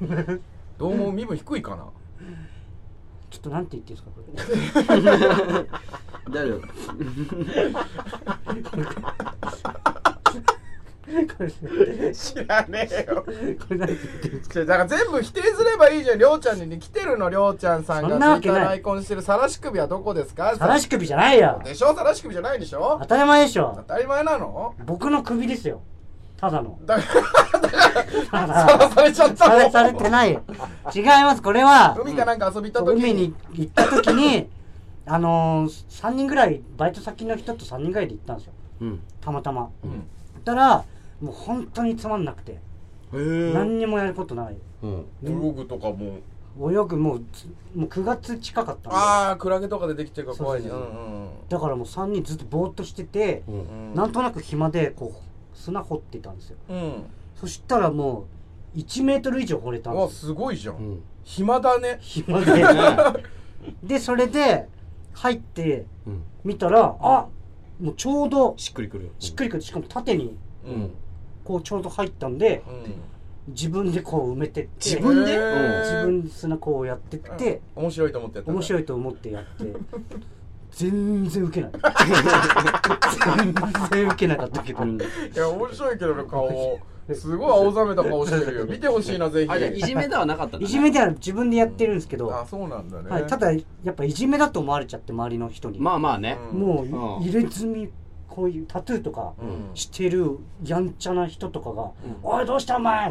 [0.79, 0.95] どう？
[0.95, 1.87] も身分低いかな？
[3.31, 4.33] ちょっとなんて言っていいですかこれ。
[6.31, 6.61] 大丈夫。
[6.61, 6.67] こ
[8.77, 8.83] れ
[12.13, 13.23] 知らねえよ。
[13.25, 16.79] これなんて言っていいですかだから全部否定すればいいじゃんりょうちゃんに。
[16.79, 18.11] 来てるのりょうちゃんさんが。
[18.11, 18.57] そんなわけない。
[18.57, 20.55] ツイッターのアイコンしてるさらし首はどこですか？
[20.57, 21.61] さらし首じゃないよ。
[21.65, 21.95] でしょ？
[21.95, 22.99] さらし首じゃないでしょ？
[23.01, 23.73] 当たり前でしょ。
[23.77, 24.75] 当たり前なの？
[24.87, 25.81] 僕の首ですよ。
[26.37, 26.79] ただの。
[26.85, 27.03] だか
[28.33, 29.55] ら たさらだされちゃったの？
[29.57, 30.43] されされてないよ。
[30.95, 31.43] 違います。
[31.43, 34.49] これは海かなんか遊び行った時海に行った時に
[35.11, 38.53] あのー、3人ぐらいバイト先の人と3人ぐらいで行ったんですよ。
[38.83, 39.01] うん。
[39.23, 39.71] たまたま。
[39.83, 40.07] うん。
[40.45, 40.85] たら
[41.21, 42.61] もう本当につまんなくて。
[43.13, 44.57] 何にもやることない。
[44.83, 45.07] うん。
[45.25, 46.19] 泳ぐとかも。
[46.61, 50.69] 泳ぐもうつもう9月近かったんでああクラゲとかでできてるから怖いね。
[50.69, 51.29] そうんうん。
[51.49, 53.55] だからもう3人ずっとぼーっとしてて、うん。
[53.55, 56.57] うんなんとなく暇でこう砂掘ってたんですよ。
[56.69, 57.05] うん。
[57.37, 58.27] そしたらも
[58.75, 60.09] う1メートル以上掘れたんですよ。
[60.11, 61.03] すごいじゃん、うん。
[61.25, 61.99] 暇だね。
[62.01, 62.65] 暇 で
[63.83, 64.69] でそれで
[65.15, 66.23] 入ってうん。
[66.45, 67.27] 見たらあ
[67.81, 69.63] もうちょうどしっくりくるしっくりくる。
[69.63, 70.37] しかも縦に。
[70.67, 70.91] うん
[71.49, 73.55] こうちょうど入ったんでうん。
[73.55, 75.33] 自分でこう埋めてって自分で？
[75.33, 77.83] 自分で砂こうやってってうん。
[77.85, 78.53] 面白いと思ってやった。
[78.53, 79.73] い面白いと思ってやって。
[80.71, 81.71] 全然ウケない。
[81.73, 83.55] 全
[83.91, 86.79] 然ウケなかったけど、うんいや面白いけどね顔。
[87.15, 88.67] すごい青ざめた顔してるよ。
[88.71, 89.79] 見てほしいなぜひ。
[89.79, 90.65] いじめではなかったんだね。
[90.67, 93.59] いじめでは自分でやってるんですけど、あそうなんだね、はい、ただや
[93.93, 96.37] っぱいじめだと思われちゃって周りの人に、まあまあね。
[96.53, 96.61] うん。
[96.61, 97.89] もう入れ墨
[98.39, 99.71] こういうタトゥーとかうん。
[99.75, 103.11] してるやんちゃな人とかが「うんおいどうしたお前!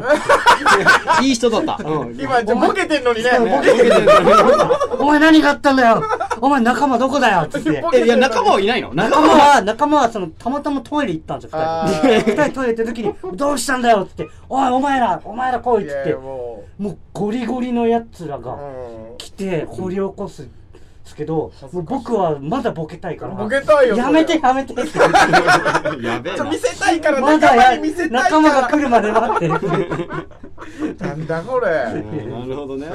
[1.22, 1.84] いい人だった。
[1.86, 2.18] うん。
[2.18, 3.30] 今じゃボケてんのにね。
[3.38, 6.02] ボケてんのにお前何があったんだよ。
[6.40, 7.40] お前仲間どこだよ!
[7.46, 8.04] 」っつって。
[8.04, 8.94] いや仲間はいないの。
[8.94, 12.30] 仲仲間間は仲間はそのたまたまトイレ行ったんですよあ二人。
[12.32, 16.08] ー二人トイレ行った時に「どうしたんだよ!」っつって「おいお前らお前ら来い!」つって。
[16.10, 19.16] やももうゴリゴリのやつらう、がうん。
[19.18, 20.50] 来て掘り起こすん
[21.08, 23.34] ですけどもう僕はまだボケたいから。
[23.34, 24.74] ボケたいよやめてやめて。
[24.74, 24.82] って
[26.04, 29.48] やべえ見せたいからま仲間に見せたい仲間からが来るまで待って。
[31.04, 31.68] なんだこれ。
[31.68, 32.86] うんなるほどね。
[32.86, 32.94] だ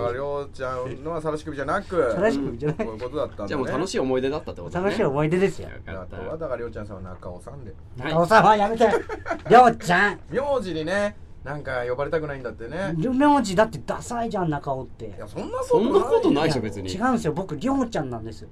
[0.00, 2.12] からりょうちゃんのはさらし首じゃなく。
[2.12, 2.76] さらし首じゃない。
[2.78, 3.48] こういうことだったんだね。
[3.48, 5.68] じゃあもう楽しい思い出だったってこと楽しい思い出ですよ。
[5.68, 7.74] よあとはだからりょうちゃんさんは中尾さんで。
[8.00, 8.88] はいおさんはやめて。
[9.48, 10.20] りょうちゃん。
[10.30, 12.94] 名字にねなんか呼ばれたくないんだってね。
[12.96, 15.06] 名字だってダサいじゃん中尾って。
[15.06, 16.92] いやそんなそんなことないでしょよ別に。
[16.92, 18.42] 違うんですよ僕りょうちゃんなんです。
[18.42, 18.48] よ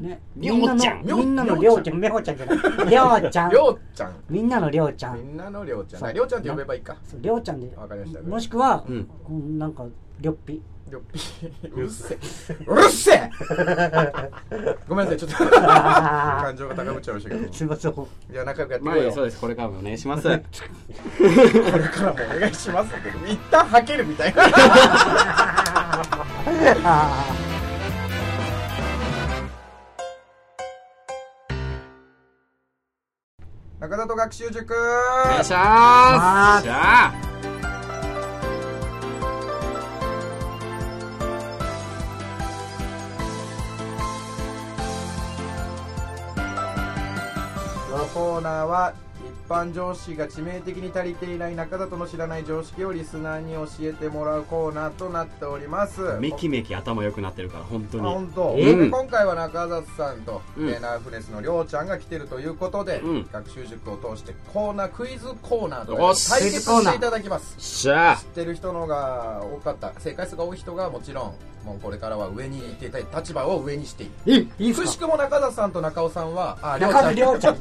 [0.00, 0.20] ね。
[0.36, 1.04] りょうちゃん？
[1.06, 2.00] みんなのみんなのりょうちゃん。
[2.00, 2.58] みょうちゃんじゃない。
[2.90, 3.50] りょうちゃん。
[3.50, 4.12] りょうちゃん。
[4.28, 5.18] みんなのりょうちゃん。
[5.18, 6.12] みんなのりょうちゃん。
[6.14, 6.96] りょうちゃんって呼べばいいか。
[7.20, 7.76] りょうちゃんで。
[7.76, 8.20] わかりました。
[8.22, 9.08] もしくは、うん。
[9.30, 9.84] うんなんか
[10.20, 11.20] りょっぴりょっぴ
[11.68, 12.18] うるせえ。
[12.64, 13.30] うるせえ。
[14.88, 15.36] ごめんなさいちょっと。
[15.50, 17.52] 感情が高ぶっちゃいましたけど。
[17.52, 17.96] すいませんい
[18.32, 19.10] や仲良くやっていまこうよ。
[19.10, 19.40] あそうです。
[19.40, 20.22] これからもお願いします。
[20.22, 20.44] これか
[22.02, 22.94] らもお願いします。
[23.26, 24.44] 一旦はけるみたいな。
[33.80, 34.72] 中田と学習塾。
[34.72, 34.76] お
[35.30, 37.12] 願いしまますじゃあ。
[37.12, 37.25] この
[48.36, 49.05] コーナーは
[49.48, 56.00] 般常識が致命的に足りていない中田との知らない常識をリスナーに教えてもらうコーナーとなっております。
[56.20, 58.06] めきめき頭良くなってるから本当に。
[58.06, 60.68] あ本当、えで今回は中里さんと、うん。
[60.68, 63.28] えーナーフネスのりょうちゃんが来てるということで、うん。
[63.32, 67.54] 学習塾を通してコーナークイズコーナーと対決していただきます。
[67.58, 69.92] しゃあ知ってる人のが多かった。
[69.98, 71.34] 正解数が多い人がもちろん
[71.66, 74.30] もうこれからは上にいてたい立場を上にしていく。
[74.60, 76.88] いくしくも中田さんと中尾さんはありょ
[77.32, 77.54] うちゃん。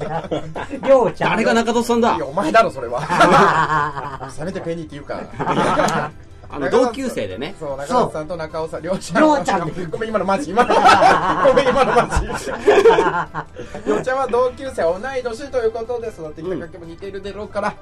[0.83, 2.15] りょうちゃん誰が中戸さんだ。
[2.15, 4.29] いやお前だろそれは。
[4.35, 5.21] せめてペニーって言うか
[6.47, 7.55] あの同級生でね。
[7.59, 9.21] そう中田さんと中尾さんりょうちゃん。
[9.21, 10.51] りょうちゃんごめん今のマジ。
[10.51, 10.73] 今の
[11.47, 12.25] ごめん今のマジ。
[13.85, 17.73] りょうちゃんは同級生同い年ということで育ってきた関係も似ているだろうから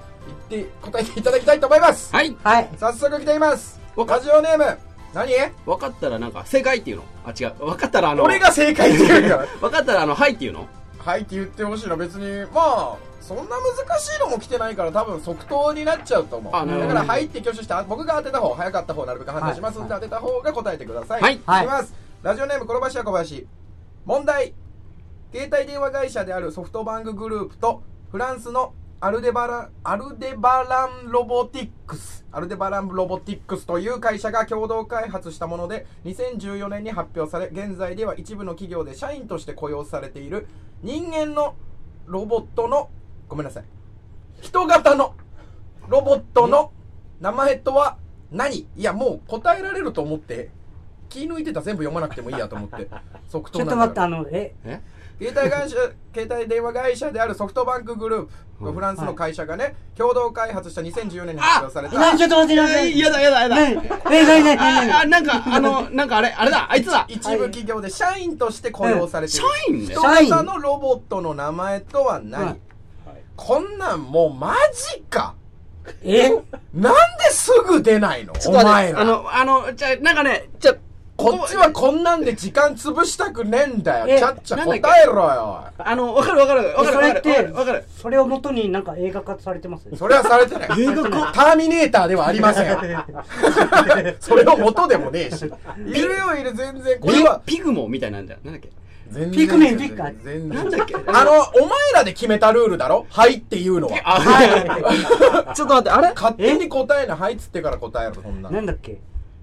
[0.49, 2.15] 言って答えていただきたいと思います。
[2.15, 2.35] はい。
[2.43, 2.69] はい。
[2.79, 3.79] 早速来ています。
[3.95, 4.77] わかラジオネーム。
[5.13, 5.31] 何？
[5.65, 7.03] 分かったらなんか正解っていうの？
[7.25, 7.53] あ違う。
[7.59, 9.45] 分かったらあの俺が正解って言うから。
[9.61, 10.67] 分かったらあのはいっていうの？
[11.05, 16.53] はいって言ってほしいの別にまあそんな難しいのも来てないから多分即答になっちゃうと思う。
[16.53, 21.21] だからはいって挙手してあ僕が当てた方早かった方なるべく判断しますんで、当てた方が答えてください。
[21.21, 21.39] はい。
[21.45, 21.65] はい。
[21.65, 21.93] きます。
[22.21, 23.47] ラジオネーム転ばしや小林。
[24.05, 24.53] 問題。
[25.33, 32.25] 携帯電話会社であるソフトバンクグループとフランスのアルデバランアルデバランロボティックス。
[32.31, 40.47] アルデバランロボティックスという会社が共同開発したもので2014年に発表され現在では一部の企業で社員として雇用されている
[40.83, 41.55] 人間の
[42.05, 42.89] ロボットの
[43.27, 43.65] ごめんなさい。
[44.39, 45.15] 人型の
[45.89, 46.71] ロボットの
[47.19, 47.97] 名前とは
[48.31, 48.59] 何？
[48.59, 50.49] いやもう答えられると思って
[51.09, 51.59] 気抜いてた。
[51.59, 52.87] ら全部読まなくてもいいやと思って。
[53.27, 54.55] 即答ちょっと待ってあのえ？
[54.63, 54.81] え？
[55.19, 55.75] 携帯会社
[56.13, 58.29] 携帯電話会社であるソフトバンクグループ、
[58.61, 58.73] うん。
[58.73, 61.99] フランスの会社がね共同開発した2014年に発表された。
[61.99, 62.97] 何ちょっと待って待って。
[62.99, 63.55] やだやだやだ。
[63.55, 66.71] 何え何何何なんかあのなんかあれあれだ。
[66.71, 67.05] あいつだ。
[67.07, 69.93] 一部企業で社員として雇用されてい社る員ね。
[69.93, 72.59] 人型のロボットの名前とは何、はい。
[73.35, 74.55] こんなんもうマ
[74.93, 75.35] ジか。
[76.01, 76.29] え？
[76.73, 76.95] なんで
[77.31, 78.33] すぐ出ないの？
[78.47, 79.01] お前ら。
[79.01, 80.75] あのあのじゃあなんかねじゃあ
[81.15, 84.05] こっちはこんなんで時間潰したくねえんだよ。
[84.09, 85.63] えちゃっちゃ答えろよ。
[85.77, 86.67] あのわかるわかる。
[86.75, 87.83] わかるてわかる。
[88.01, 89.87] それをもとになんか映画化されてます？
[89.95, 90.81] それはされてない。
[90.81, 91.31] 映画化？
[91.31, 92.77] ターミネーターではありません
[94.19, 95.45] それの元でもねえし。
[95.45, 96.99] いるよいる全然。
[96.99, 98.39] これはピグモみたいなんだよ。
[98.43, 98.69] なんだっけ？
[99.11, 99.39] 全然。
[99.39, 100.49] ピクミンピッカ全然。
[100.49, 100.95] なんだっけ？
[100.95, 101.31] あの
[101.63, 103.05] お前らで決めたルールだろ？
[103.11, 103.99] はいっていうのは。
[105.47, 106.11] あ ちょっと待ってあれ？
[106.15, 108.49] 勝手に答えなはいっつってから答えるそんな。
[108.49, 108.97] なんだっけ？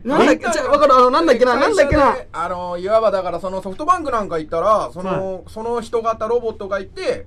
[0.05, 0.51] なんだっけ？
[0.51, 0.95] じゃあわかる。
[0.95, 1.57] あのなんだっけな？
[1.57, 2.17] なんだっけな？
[2.33, 7.27] あのいわばだからそのソフトバンクなんか行ったらその,、その人型ロボットがいて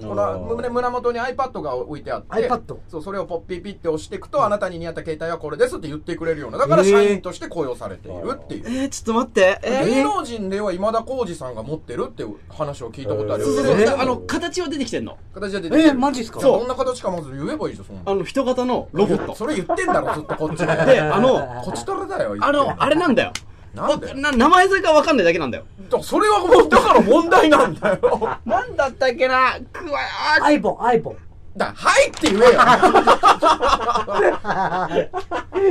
[0.00, 9.58] この胸胸元に iPad が置いてあって iPad そうそれをポッピピって押していくと、あなたに似合った携帯はこれですって言ってくれるようなだから社員として雇用されているっていう、えー、ちょっと待って。
[9.62, 13.80] え芸能人では今田耕司さんが持ってるっていう話を聞いたことあるよ、そうそうそう。
[13.80, 15.16] えーあの形は出てきてんの？
[15.34, 15.88] 形が出てきてる。
[15.90, 16.40] えマジっすか？
[16.40, 18.02] どんな形かまず言えばいいじゃんそんな。
[18.06, 19.34] あの人型のロボット。
[19.34, 20.66] それ言ってんだろずっとこっちで。
[20.86, 23.32] であのこっちとらだよあのあれなんだよ。
[23.74, 24.14] なんで？
[24.14, 25.64] な名前それがわかんないだけなんだよ。
[25.90, 27.98] だそれはもうだから問題なんだよ。
[28.44, 30.00] なんだったっけなくわ
[30.40, 31.16] あアイボンアイボン
[31.56, 32.60] だはいって言えよ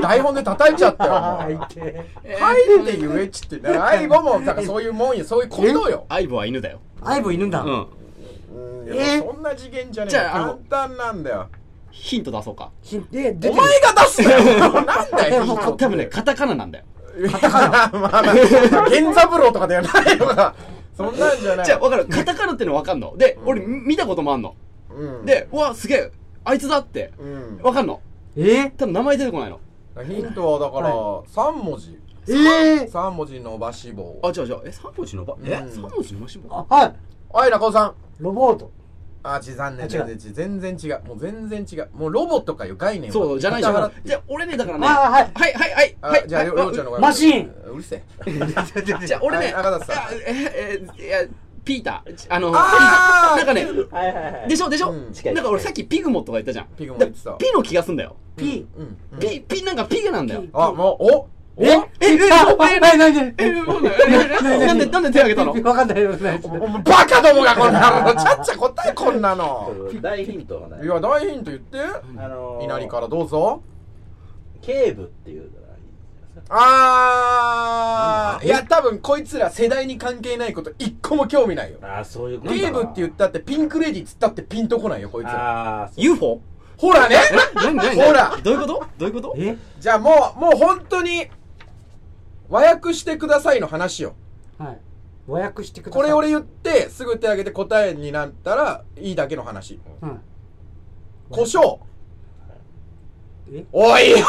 [0.02, 2.06] 台本で叩いちゃったよはいって
[2.98, 7.76] 言えっちってね相棒もだからそういうもんよそういうことよ相棒は犬だよアイボンいるんだうんう
[8.92, 11.48] んいえやそんな次元じゃねえ簡単なんだよ
[11.92, 14.40] ヒント出そうかひで出てるお前が出すなよ
[14.84, 15.46] なんだよ
[15.78, 16.86] 多分ねカタカナなんだよ
[17.32, 20.54] カタカナまあまあ源三郎とかではないのか
[20.98, 21.66] そんなんじゃない。
[21.66, 22.08] じゃあ分かる。
[22.08, 23.16] カタカナっての分かんの。
[23.16, 24.56] で俺見たこともあんの。
[24.90, 25.26] うん。
[25.26, 26.12] でうわすげえ。
[26.44, 27.14] あいつだって。
[27.20, 27.58] うん。
[27.58, 28.02] 分かんの。
[28.36, 28.72] え？
[28.72, 29.60] 多分名前出てこないの。
[30.04, 32.00] ヒントはだから3文字。
[32.28, 34.20] えー？3文字伸ばし棒。
[34.24, 35.38] あ違う違うえ三文字のば？
[35.44, 35.52] え？
[35.52, 35.72] うん。
[35.72, 36.56] 三文字のばし棒？
[36.56, 36.96] あはい。
[37.32, 37.94] はい中尾さん。
[38.20, 38.72] ロボート
[39.36, 40.78] あち残念あ違う全然違う。
[40.78, 41.08] 全然違う。
[41.08, 41.90] もう全然違う。
[41.94, 43.92] もうロボットかいう概念をそうじゃないじゃん。
[44.04, 44.88] じゃあ俺ねだからね。
[44.88, 45.32] あはい。
[45.34, 45.98] はいはいはい。
[46.02, 46.24] あはい。
[46.28, 46.52] じゃあはい。
[46.52, 47.54] りょうちゃんのマシン。
[47.72, 48.04] うるせえ。
[49.06, 49.54] じゃあ俺ね。
[50.26, 51.20] ええいや
[51.66, 52.28] ピーター。
[52.30, 53.38] あのあー。
[53.38, 54.50] なんかねはいはいはい。
[54.50, 56.68] でしょでしょ、なんか俺さっきピグモとか言ったじゃん。
[56.78, 57.32] ピグモ言ってた。
[57.32, 58.16] だピの気がすんだよ。
[58.38, 59.20] P うんうん。
[59.20, 60.42] ピピなんかピグなんだよ。
[60.42, 61.28] ピあもうお
[61.60, 61.70] おえ？
[62.02, 62.14] え？
[62.14, 62.20] え？
[62.32, 62.76] あえ？
[62.76, 63.52] え？
[64.66, 65.52] なんでなんで手挙げたの？
[65.54, 66.40] わかんないよない。
[66.44, 68.14] おおバカどもがこんなの。
[68.14, 69.74] ちゃっちゃ答えこんなの。
[70.02, 70.86] 大ヒントがない。
[70.86, 71.80] いや大ヒント言って。
[72.18, 73.64] あのー稲荷からどうぞ。
[74.62, 78.46] 警部っていうのがいいですかあー。
[78.46, 81.80] いや多分こいつら世代に関係ないこと一個も興味ないよ。
[81.82, 85.28] ああそういうこと警部って言ったってピンクレディーっつったってピンとこないよこいつ。
[85.28, 86.40] らああ UFO?
[86.78, 87.16] ほらね。
[87.96, 88.38] ほら。
[88.44, 88.86] どういうこと？
[89.00, 89.34] どういうこと？
[89.40, 91.28] えじゃあもうもう本当に
[92.50, 94.16] 和訳してくださいの話よ。
[94.58, 94.78] はい。
[95.28, 96.02] 和訳してください。
[96.02, 99.80] これ俺言ってすぐ手挙げて答えになったらいいだけの話。
[100.02, 100.22] うん
[101.30, 101.80] 胡椒。
[103.52, 103.66] え？
[103.72, 104.24] おいおいおいおいおい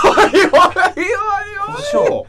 [1.66, 2.24] 胡椒。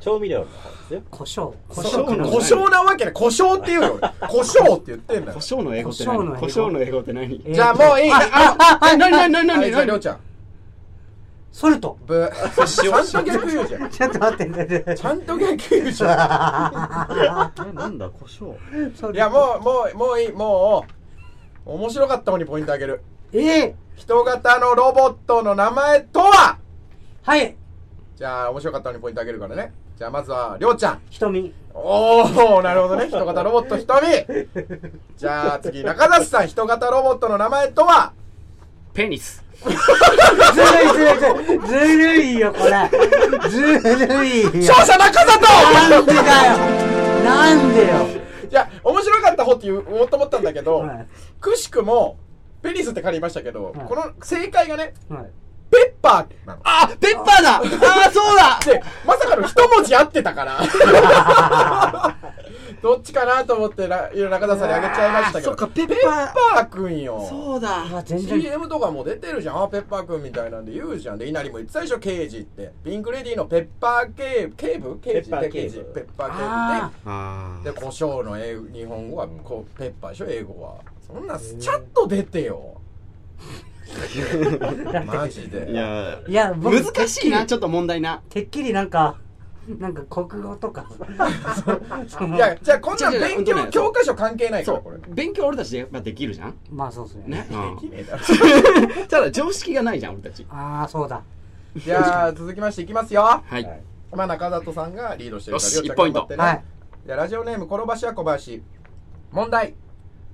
[0.00, 1.02] 調味料の方ですよ。
[1.10, 1.42] 胡椒。
[1.68, 5.34] 胡胡椒椒胡椒なわけない胡椒って言うよ俺 胡椒って言ってんだよ。
[5.34, 6.18] 胡椒の英語って何？
[6.36, 7.00] 胡椒の英語。
[7.00, 7.42] って何？
[7.46, 8.12] えーじゃあもういい。
[8.12, 8.16] あ
[8.58, 10.18] ああえ何何何はい何何じゃありょうちゃん
[11.52, 11.98] ソルト。
[12.06, 12.30] ブ
[12.66, 13.90] ちゃんと逆言うじゃん。
[13.90, 14.96] ちょっと待って。
[14.96, 19.14] ちゃんと逆言うじゃえなんだ胡椒。
[19.14, 20.32] いやもうもうもういい。
[20.32, 20.86] も
[21.66, 23.02] う面白かった方にポイントあげる。
[23.32, 26.58] え人型のロボットの名前とは？
[27.22, 27.56] はい。
[28.16, 29.72] じゃあ面白かった方にポイントあげるからね。
[29.98, 31.00] じゃあまずはりょうちゃん。
[31.10, 31.54] 瞳。
[31.74, 32.22] お
[32.56, 33.08] おなるほどね。
[33.08, 34.00] 人型ロボット瞳。
[35.16, 36.46] じゃあ次中里さん。
[36.48, 38.12] 人型ロボットの名前とは？
[38.92, 39.44] ペニス。
[39.60, 43.48] ずるいずるいずるいずるいよこれ。
[43.48, 44.50] ずるいよ。
[44.54, 46.58] 勝者中なん里でだよ。
[47.24, 48.20] なんでよ。
[48.50, 51.06] いや面白かった方って言おうと思ったんだけど、はい。
[51.40, 52.18] くしくも
[52.62, 53.74] ペニスって借りましたけど、はい。
[53.86, 55.30] この正解がねはい。
[55.70, 56.60] ペッパーなの。
[56.64, 57.56] あペッパーだ。
[57.62, 58.58] あーそうだ。
[58.64, 60.58] でまさかの一文字合ってたから
[62.82, 65.50] どっちかなと思ってな中田さんにあげちゃいましたけど。
[65.50, 65.96] そっかペッパー。
[65.96, 67.26] ペッパーくんよ。
[67.28, 67.84] そうだ。
[68.04, 68.40] 全然。
[68.40, 69.62] CM とかも出てるじゃん。
[69.64, 71.18] あペッパーくんみたいなんで言うじゃん。
[71.18, 72.72] で稲荷も言ってたでしょ刑事って。
[72.84, 80.26] ピンクレディーのペッパー警部警部刑事ペッパーで刑事ペッパー警ああ部でで胡椒の英語日本語はこうペッパーでしょ？
[80.28, 80.76] 英語は。
[81.06, 82.80] そんなチャット出てよ。
[85.06, 87.44] マジいでやいや僕難しいな。
[87.44, 88.22] ちょっと問題な。
[88.30, 89.18] てっきりなんか
[89.78, 90.84] なんか国語とか。
[92.34, 94.98] いやじゃあこんなん違う違う勉強教科書関係ないかそうらこれ。
[95.08, 96.54] 勉強俺たちでやっぱできるじゃん？
[96.70, 97.46] まあそうですねね、
[97.80, 97.98] できね？
[98.00, 98.22] えだろ
[99.00, 100.46] うん、 ただ常識がないじゃん俺たち。
[100.50, 101.22] ああそうだ。
[101.76, 103.82] じゃあ続きましていきますよはい、はい。
[104.12, 106.36] まあ中里さんがリードしてるからよしりょうちゃん一ポイントね。
[106.36, 106.64] はい。
[107.06, 108.62] じゃあラジオネーム転ばしや小林。
[109.32, 109.74] 問題。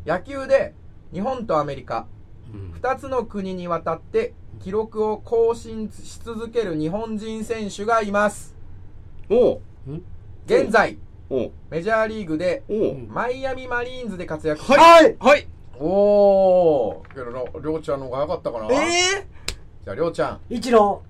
[0.07, 0.73] 野球で
[1.13, 2.07] 日本とアメリカ。
[2.55, 2.73] うん。
[2.81, 8.56] 2つの国にわたって記録を更新し続ける日本人選手がいます
[9.29, 9.61] おう。
[10.47, 10.99] 現在
[11.71, 12.63] メジャーリーグで
[13.09, 14.65] マイアミマリーンズで活躍。
[14.65, 15.17] しはい。
[15.19, 15.47] はい。
[15.79, 18.73] おおけどなりょうちゃんの方が早かったかな？
[18.73, 19.27] え
[19.85, 20.41] じゃありょうちゃん。
[20.49, 21.03] 一郎。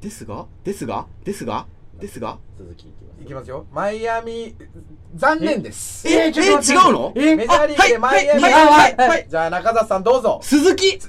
[0.00, 0.46] ー、ですが？
[0.64, 1.06] ですが？
[1.24, 1.66] ですが？
[2.00, 2.38] ですが？
[2.56, 3.66] 続きいきますいきますよ。
[3.72, 4.54] マイアミ
[5.14, 6.08] 残念です。
[6.08, 6.86] ええちょっと待って。
[6.86, 7.12] 違うの？
[7.16, 8.42] えメジャーリーグでマイアミ。
[8.42, 8.52] はい。
[8.52, 9.08] はい。
[9.08, 9.26] はい。
[9.28, 10.38] じゃあ中澤さんどうぞ。
[10.42, 11.00] 鈴木？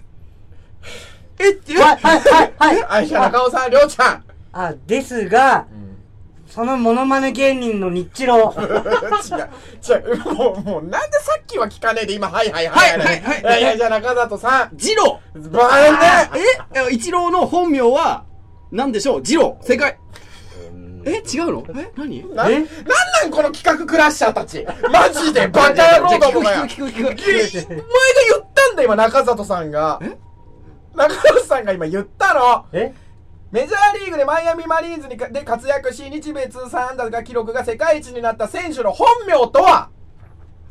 [1.40, 1.98] ええはい。
[1.98, 2.20] はい。
[2.20, 2.54] はい。
[2.58, 2.84] はい。
[2.90, 5.68] 愛車中尾さんりょうちゃんあですが
[6.48, 8.68] そのモノマネ芸人の日郎違う
[9.88, 13.44] 違うもうもうなんでさっきは聞かねえで今はいはいはいはいはいはいい。
[13.44, 14.70] やいやじゃあ中里さん。
[14.76, 15.20] 二郎
[15.52, 16.88] バー。
[16.90, 18.26] え一郎の本名は
[18.72, 19.22] 何でしょう？
[19.22, 20.00] 二郎正解。
[20.72, 21.04] うん。
[21.06, 21.64] え違うの？
[21.80, 22.34] え何？
[22.36, 22.54] な、え？
[22.56, 22.66] なん
[23.22, 24.66] なんこの企画クラッシャーたち。
[24.92, 27.86] マジで バカ野郎どもがよ聞く聞く聞く聞くお前が
[28.32, 30.00] 言ったんだ今中里さんが。
[30.02, 30.18] え？
[30.96, 32.66] 中里さんが今言ったの。
[32.74, 32.92] え？
[33.52, 39.90] メジャーリーグでマイアミマリーンズにかで活躍し日米通算安打が記録が世界一になった選手の本名とは？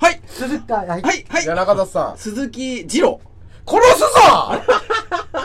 [0.01, 0.21] はい。
[0.27, 1.43] 鈴鹿はいはいはい。
[1.43, 2.19] じゃあ中里さん。
[2.19, 3.21] 鈴木二郎。
[3.67, 4.07] 殺すぞ！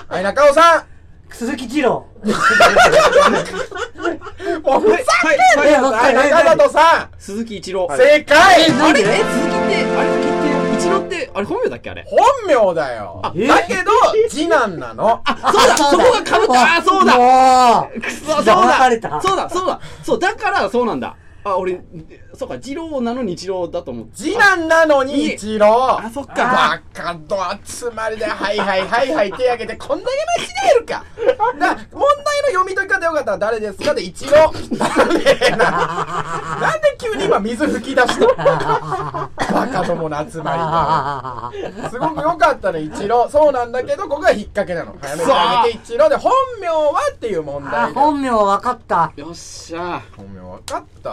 [0.08, 0.86] はい中尾さ
[1.32, 2.06] 鈴木二郎。
[2.24, 2.28] ん
[4.64, 5.84] もうふざはいけんなよ！
[5.86, 7.86] ははいい中里さ鈴木一郎。
[7.86, 8.72] ん正解！
[8.72, 9.02] あれ？
[9.02, 10.23] え鈴木ってあれ？
[11.00, 12.06] 郎ってあれ本名だっけあれ？
[12.10, 13.22] 本名だよ。
[13.36, 13.48] え？
[13.48, 13.92] だけど
[14.30, 15.22] 次男なの。
[15.26, 16.76] あそうだそこがかぶった。
[16.78, 17.14] あそうだ。
[17.18, 19.10] だくそそう騙された。
[19.10, 19.80] だそうだそうだ。
[20.04, 21.82] そうだからそうなんだあ俺
[22.34, 26.00] そうか二郎なのに一郎だと思って次男なのに一郎。
[26.00, 26.34] あそっか。
[26.34, 31.04] バカどつまりではいはいはいはい手挙げてこんだけ間違えるか。
[31.60, 33.94] だ問題の読み解き方よかったら誰ですか？
[33.94, 34.52] で一郎。
[34.78, 35.58] なんでな
[36.62, 38.44] なんで急に今水吹き出した？
[38.44, 40.64] ババカどもの集まりだ。
[40.64, 43.30] よあすごく良かったね、一郎。
[43.30, 44.96] そうなんだけど、ここが引っ掛けなの。
[45.02, 46.10] 早めてあげて一郎。
[46.10, 47.94] で、本名はっていう問あ題で。
[47.94, 49.12] 本名分かった。
[49.16, 51.12] よっしゃ本名分かった？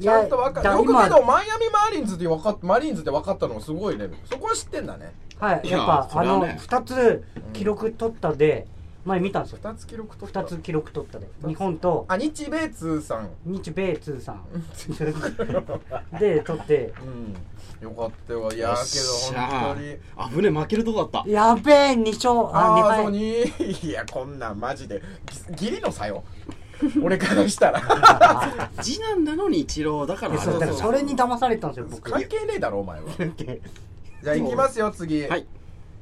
[0.00, 0.72] ちゃんと分かった。
[0.72, 4.08] よくけど、マイアミマーリンズで分かっマリーンズで分かったのがすごいね。
[4.24, 5.12] そこは知ってんだね。
[5.38, 8.66] はいいややっぱあのそれはね2つ記録取ったで
[9.04, 10.42] 前見たんですよ二つ記録取った。
[10.42, 13.28] 2つ記録取ったで日本とあ、日米通算。
[13.44, 14.40] 日米通算
[16.20, 17.34] で取ってうん。
[17.82, 18.52] よかったよ。
[18.52, 19.96] いや、けど、本当に。
[20.16, 23.42] あぶね負けるとこだったやべえ2勝あ2ああ、そう敗に。
[23.82, 25.02] いや、こんなんマジで。
[25.56, 26.22] ぎ義理の差よ。
[27.02, 27.80] 俺からしたら。
[28.82, 33.06] 次男なのに一郎だからそうだからそれに騙されたんですよ僕関係ねえだろ、お前は。
[34.22, 35.26] じゃあ、行きますよ、次。
[35.26, 35.46] はい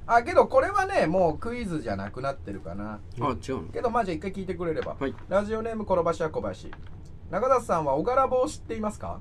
[0.06, 2.98] あ、けどこれはね、もうクイズじゃなくなってるかな。
[3.20, 3.68] あ違うの？
[3.72, 4.96] けど、まあじゃあ一回聞いてくれれば。
[4.98, 6.68] はいラジオネーム、転ばしは小林。
[7.30, 9.20] 中田さんはおがらぼを知っていますか？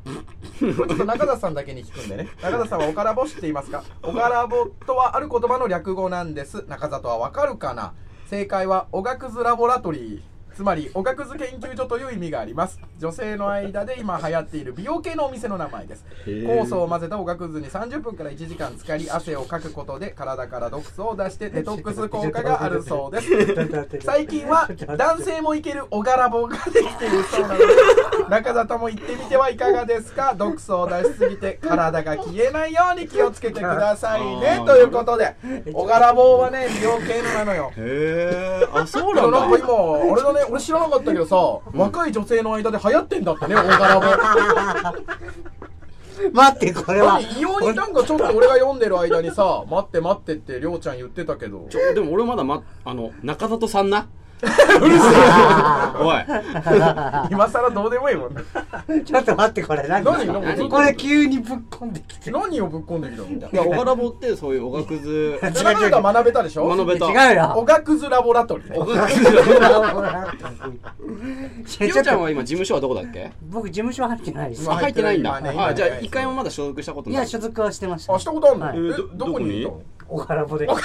[0.58, 2.30] ちょっと中田さんだけに聞くんでね。
[2.42, 3.84] 中田さんはおがらぼ知っていますか？
[4.02, 6.66] おがらぼとはある言葉の略語なんです。
[6.68, 7.94] 中里はわかるかな？
[8.28, 10.22] 正解は、おがくずラボラトリー。
[10.60, 12.82] つまり、おがくず研究所という意味があります。
[12.98, 16.04] 女性の間で今流行っている美容系のお店の名前です。
[16.26, 23.30] 酵素を混ぜたおがくずに30分から1時間浸かり、汗をかくことで体から毒素を出してデトックス効果があるそうです。
[24.04, 24.68] 最近は
[24.98, 27.66] 男性もいけるおがらぼができているそうなので
[28.30, 30.34] 中里も行ってみてはいかがですか？
[30.36, 34.62] 毒素を出しすぎて体が消えないように気をつけてくださいね。
[34.66, 35.38] ということで
[35.74, 37.72] おがらぼはね美容系のなのよ。
[37.78, 39.48] へえあそうでなんだ。
[39.48, 41.36] 俺のね俺知らなかったけどさ、
[41.74, 44.06] 若い女性の間で流行ってんだってねおがらぼ
[46.34, 47.22] 待ってこれは。
[47.22, 51.68] 何異様になんかちょっと俺が読んでる間にさ待って待ってってりょうちゃん言ってたけど。
[51.70, 54.08] ちょでも俺まだまあの中里さんな
[56.00, 56.24] おい。
[57.32, 58.34] 今更どうでもいいもん。
[58.34, 58.42] ね
[59.06, 60.04] ちょっと待ってこれ何？
[60.04, 62.32] 何何これ急にぶっこんできて。
[62.32, 63.52] 何をぶっ込んできたの？
[63.52, 65.38] いやおがらぼってそういうおがくず。
[65.54, 66.68] そんなことは学べたでしょ？
[66.68, 67.30] 学べた。
[67.30, 67.54] 違うよ。
[67.58, 69.30] おがくずラボラトリーおねがくずり
[71.92, 73.32] ちょうちゃんは今事務所はどこだっけ？
[73.50, 74.66] 僕事務所入ってないです。
[74.68, 75.40] まあ入ってないんだ。
[75.40, 77.20] 今ねじゃあ一回もまだ所属したことない。
[77.20, 78.14] いや所属はしてました。
[78.16, 78.78] あしたことあるの、はい。
[78.78, 79.82] ええどどこにいたの？
[80.10, 80.66] おからぼで。
[80.66, 80.84] え酵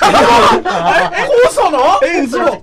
[1.51, 1.79] 素の？
[2.05, 2.39] え嘘。
[2.45, 2.63] え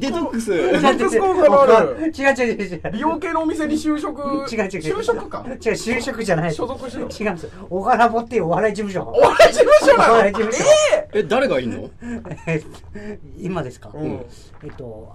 [0.00, 0.52] デトックス。
[0.52, 2.12] 違う違う違うデトックス効果のある。
[2.16, 2.80] 違う違う違う違う。
[2.92, 4.20] 美容系のお店に就職？
[4.20, 4.80] 違う違う。
[4.80, 5.44] 違う就職か？
[5.46, 6.54] 違う就職じゃない。
[6.54, 7.02] 所属しろ。
[7.02, 7.50] 違うんですよ。
[7.70, 9.02] おがらぼっていうお笑い事務所。
[9.08, 10.14] お笑い事務所なおの？
[10.14, 10.64] 笑い事務所。
[11.14, 11.90] え誰がいんの？
[12.46, 12.68] えっと
[13.38, 14.26] 今ですか、うん。
[14.64, 15.14] えっと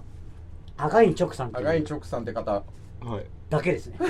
[0.78, 1.66] 赤井直さんっていう。
[1.68, 2.50] 赤井直さんって方。
[2.52, 2.62] は
[3.20, 3.98] いだけですね。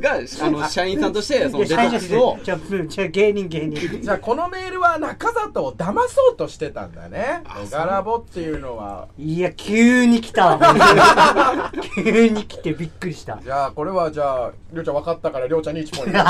[0.00, 2.36] があの社員さんとしてそのデトいやックスを。
[2.42, 4.02] じゃあじゃあ芸人芸人。
[4.02, 7.44] じゃあこのメールは中里を騙そうとしてたんだね。
[7.64, 9.06] おがらぼっていうのは。
[9.16, 10.58] いや急に来た
[12.04, 13.38] 急に来てびっくりした。
[13.42, 15.76] じゃあこれはじゃありょうちゃん分かったからりょうちゃん。
[15.76, 16.24] に1ポイントりょう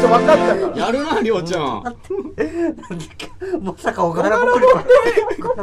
[0.00, 1.82] ちゃん分かったからやるなりょうちゃん
[3.62, 4.30] まさかっ来る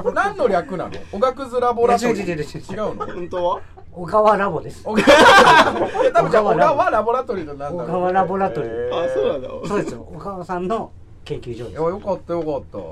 [0.04, 3.62] て何の略なのおがくずラボラトリーいや違う違う違う違う違うの本当は
[3.98, 4.84] 小川ラボです。
[4.84, 7.12] 小川ラボ。
[7.14, 9.50] ラトリーのなんだ小川ラボラトリーへあそうなんだ。
[9.68, 10.02] そうですよ。
[10.02, 10.92] 小川さんの
[11.26, 11.76] 研究所です。
[11.76, 12.92] よかったよかっ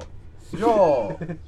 [0.52, 0.58] た。
[0.58, 0.72] じゃあ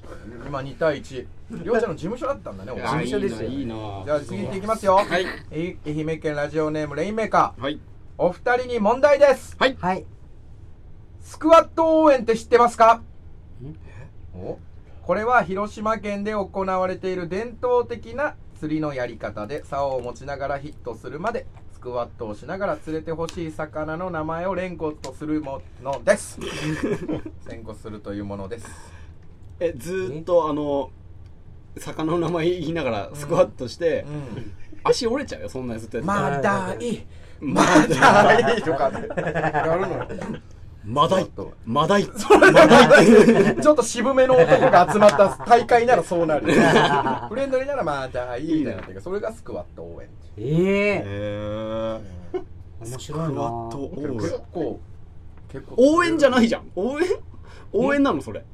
[0.45, 1.25] 今2対1
[1.63, 3.49] りょうちゃんの事務所だったんだね事務所ですよ。
[3.49, 3.75] いいな。
[4.05, 4.95] じゃあ次行っていきますよ。
[4.95, 5.25] はい。
[5.51, 7.61] え愛媛県ラジオネームレインメーカー。
[7.61, 7.79] はい。
[8.19, 9.55] お二人に問題です。
[9.59, 9.75] はい。
[9.79, 10.05] はい。
[11.21, 13.01] スクワット応援って知ってますか？
[14.35, 14.59] お？
[15.03, 26.39] これは広島県で行われている伝統的な釣りのやり方で竿を持ちながらヒットするまでスクワットをしながら釣れてほしい魚の名前を連呼とするものです。
[27.47, 28.67] 連呼するというものです。
[29.59, 30.89] えずーっとあの
[31.77, 34.51] 魚の名前言いながらスクワットして、うん。
[34.83, 37.05] 足折れちゃうよそんなにずってまだいい。
[37.39, 39.07] ままだいいとかね。
[39.15, 40.07] やるの
[40.87, 42.05] よまだいちょっまだい。
[42.05, 46.47] とちょっと渋めの男が集まった大会ならそうなる
[47.29, 50.09] フレンドリーならまだいいみたいなそれがスクワット応援。
[50.37, 51.03] ええ。
[51.05, 52.01] へ
[52.33, 52.41] え
[52.85, 53.27] 面白いな。
[53.27, 54.17] スクワット応援。
[54.17, 54.79] 結構
[55.49, 55.75] 結構。
[55.77, 56.71] 応援じゃないじゃん。
[56.75, 57.07] 応援？
[57.73, 58.45] 応援なのそれ。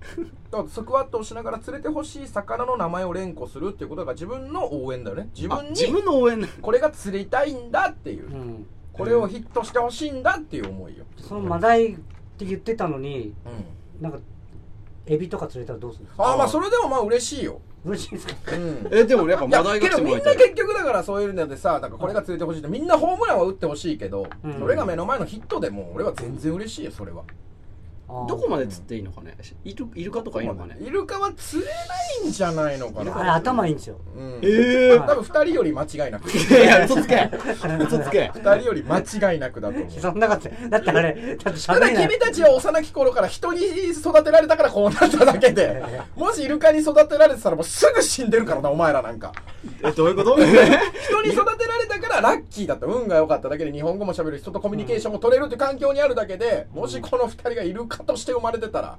[0.50, 5.30] だからスクワットをしながら釣れてほしい魚の名前を連呼するっていうことが自分の応援だよね。
[5.36, 6.40] 自あ分に自分の応援。
[6.40, 8.68] なこれが釣りたいんだっていう、うん。
[8.92, 11.98] これをヒットしてほしいんだっていう思いよ、そのマダイ
[12.34, 14.20] って言ってたのにうん、なんか
[15.06, 16.24] エビとか釣れたらどうするんですか？
[16.24, 18.34] ああまあそれでもまあ嬉しいよ、嬉しいですか？
[18.56, 18.88] うん。
[18.92, 24.60] えでもやっぱいやマダイがけどみん来てもらいたない結局だからそういうのでさなんかこれが釣れてほしいってみんなホームランは打ってほしいけど、うん。
[24.60, 27.24] それが目の前のヒットでも俺は全然嬉しいよそれは
[28.28, 29.36] どこまで釣っていいのかね？
[29.64, 30.78] イルイルカとかいいのかね？
[30.80, 33.98] イルカは釣れないんじゃないのかあれな頭いいんですよ。
[34.16, 34.40] うん。
[34.44, 36.30] ええ多分二人より間違いなく。
[36.30, 37.30] いや嘘つけ。
[37.80, 38.32] 嘘つけ。
[38.36, 39.92] 二人より間違いなくだと思う。
[40.00, 45.82] そんなことだってあれだってただ君たちは幼き頃から人に育てられたからこうなっただけで
[46.16, 49.34] もしイルカに育てられてたらもうすぐ死んでるからなお前らなんか。
[49.82, 50.36] えどういうこと？
[50.36, 50.46] 人
[51.24, 52.86] に育てられたからラッキーだった。
[52.86, 58.98] 運が良かっただけで日本語も喋る人とコミュニケーションも取れるって環境にあるだけでもしこの二人がイルカとして生まれてたら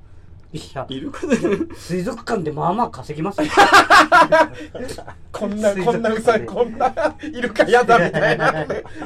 [0.53, 0.87] いや。
[0.89, 1.37] イルカで
[1.77, 3.49] 水族館でまあまあ稼ぎますよ。
[5.33, 8.53] こんなこんなうさいこんなイルカ嫌だみたいな。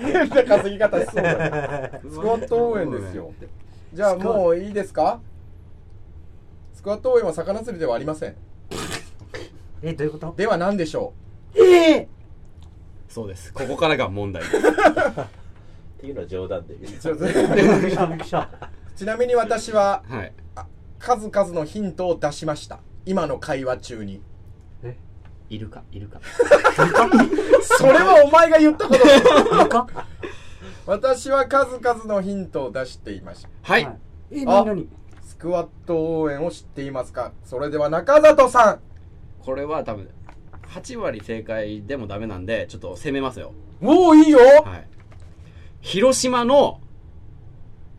[0.01, 1.33] 変な稼ぎ方しそうだ。
[1.33, 3.33] よスクワット応援ですよ。
[3.95, 5.21] じゃあもういいですか？
[6.75, 8.35] スクワット応援は魚釣りではありません。
[9.83, 10.35] えどういうこと？
[10.37, 11.13] では何でしょ
[11.55, 12.09] ええ！
[13.09, 13.53] そうです。
[13.55, 14.57] ここからが問題です。
[14.61, 14.61] っ
[16.01, 16.77] ていうのは冗談で。
[16.79, 17.19] 言うう
[18.99, 20.33] ちなみに私ははい。
[20.99, 22.81] 数々のヒントを出しました。
[23.07, 24.21] 今の会話中に。
[24.83, 24.97] え？
[25.49, 26.21] イルカイルカ
[27.63, 29.87] それはお前が言ったことだ。
[30.85, 33.49] 私は数々のヒントを出していました。
[33.63, 33.89] はい、
[34.33, 34.65] 何？
[34.67, 34.89] 何？
[35.23, 37.31] スクワット応援を知っていますか？
[37.45, 38.81] それでは中里さん。
[39.39, 40.11] これは多分
[40.71, 43.53] 8割正解でもダメなんでちょっと攻めますよ。
[43.79, 44.41] もういいよ。
[44.65, 44.89] はい。
[45.83, 46.81] 広島の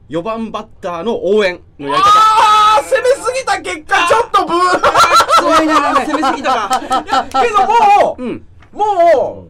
[0.10, 2.10] 4番バッターの応援のやり方。
[2.10, 5.64] あー攻めすぎた結果ちょっとブー。
[5.64, 7.26] いな攻めすぎたか。
[7.44, 8.46] けどもう、うん。
[8.72, 9.48] も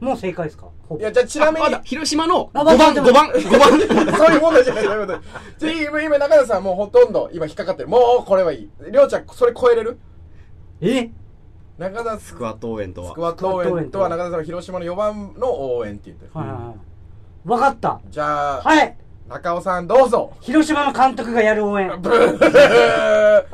[0.00, 0.66] もう正解ですか？
[0.98, 3.28] いや、じゃあちなみに広島のあ5番待って5番。
[3.30, 4.16] 5番。
[4.18, 7.88] そういう問題じゃない、そういう今、中田さんもうほとんど今引っかかってる。
[7.88, 8.70] もう、これはいい。
[8.90, 9.98] りょうちゃん、それ超えれる？
[10.82, 11.10] え？
[11.78, 13.12] 中田スクワット応援とは。
[13.12, 16.30] スクワット応援とは中田さんの広島の4番の応援って言ってる。
[16.34, 16.74] はいはいはい。
[17.46, 18.00] 分かった。
[18.10, 18.96] じゃあ、はい
[19.28, 20.32] 中尾さんどうぞ。
[20.40, 23.44] 広島の監督がやる応援ブー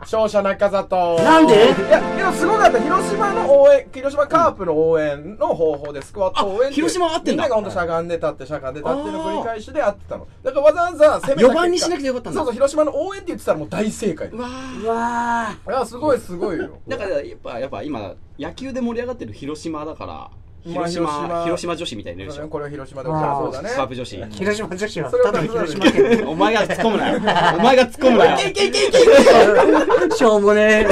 [0.00, 1.16] 勝者中里。
[1.22, 1.54] なんで？
[1.54, 1.58] い
[1.90, 2.78] や、けどすごかった。
[2.78, 10.28] 広島の応援、広島カープの応援の方法でスクワット応援広島は合ってんだみんながほんとしゃがんでたってしゃがんでたっていうの繰り返しで合ってたの。
[10.42, 14.28] だからわざわざ攻めた結果4番にしなくてよかったんだそうそう、広島の応援って言ってたらもう大正解。
[14.28, 14.48] うわ
[14.82, 16.78] うわいや、すごいすごいよ。
[16.86, 20.30] だからやっぱやっぱ今野球で盛り上がってる広島だからまあ
[20.66, 21.44] 広島、広島。
[21.44, 22.48] 広島女子みたいになるでしょ。
[22.48, 23.08] これは広島で。
[23.08, 23.70] 起きたらそうだね。
[23.74, 24.16] カープ女子。
[24.16, 26.28] ー広島女子はただ広島県。
[26.28, 27.18] お前が突っ込むなよ。
[27.18, 28.48] お前が突っ込むなよ。
[28.48, 30.86] いけいけいけしょうもね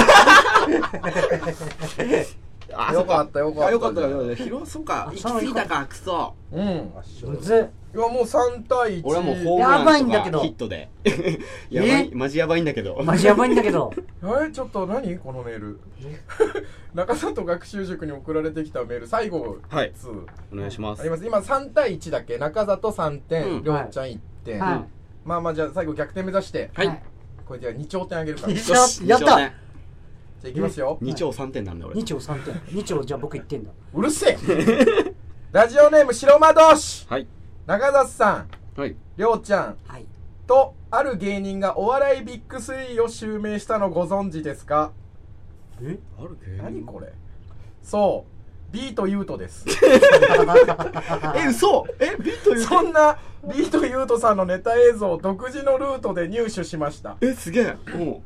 [2.75, 6.61] あよかったよかったあよかったよかった広そうか行き過ぎたかクソうん。
[6.61, 7.66] いえむずっ
[8.01, 9.03] や、もう3対1。
[9.05, 10.38] 俺はもうホームやばランといんだけど。
[10.38, 10.90] かヒットで。
[11.70, 13.01] やばいマジやばいんだけど。
[13.03, 13.93] マジやばいんだけど。
[14.47, 15.18] えちょっと何？
[15.18, 15.80] このメール。
[16.95, 19.59] 中里学習塾に送られてきたメール最後。
[19.68, 19.93] はい。
[19.95, 20.09] つ。
[20.09, 21.01] お願いします。
[21.01, 21.26] あります。
[21.26, 22.38] 今3対1だっけ？
[22.38, 23.62] 中里3点、うん。
[23.62, 24.84] りょうちゃん1点、は
[25.24, 27.03] まあまあじゃあ最後逆転目指して、はい、はい。
[27.47, 28.55] これじゃあ2丁点あげるから。
[28.55, 29.07] じよよし。
[29.07, 29.26] やった！
[29.26, 30.99] 二丁ねゃあいきますよ。
[31.03, 32.01] 2丁3点なんだい俺。
[32.01, 32.55] 2丁3点。
[32.74, 33.70] 2丁じゃあ僕1点だ。
[33.95, 35.14] うるせえ。
[35.53, 37.07] ラジオネーム白魔道士。
[37.09, 37.26] はい
[37.67, 38.47] 中里さ
[38.77, 38.97] んはい。
[39.17, 40.07] りょうちゃんはい。
[40.47, 44.93] とある芸人がお笑いビッグ3を襲名したのご存知ですか？
[45.83, 45.99] え？
[46.19, 47.13] あるけ何これ？
[47.83, 48.33] そう。
[48.73, 49.65] ビートユートです。
[51.37, 51.85] え嘘！
[52.01, 57.17] えビット言うそんなビートユートさんのネタ映像を独自のルートで入手しました。
[57.21, 57.97] えすげえ。
[57.97, 58.23] も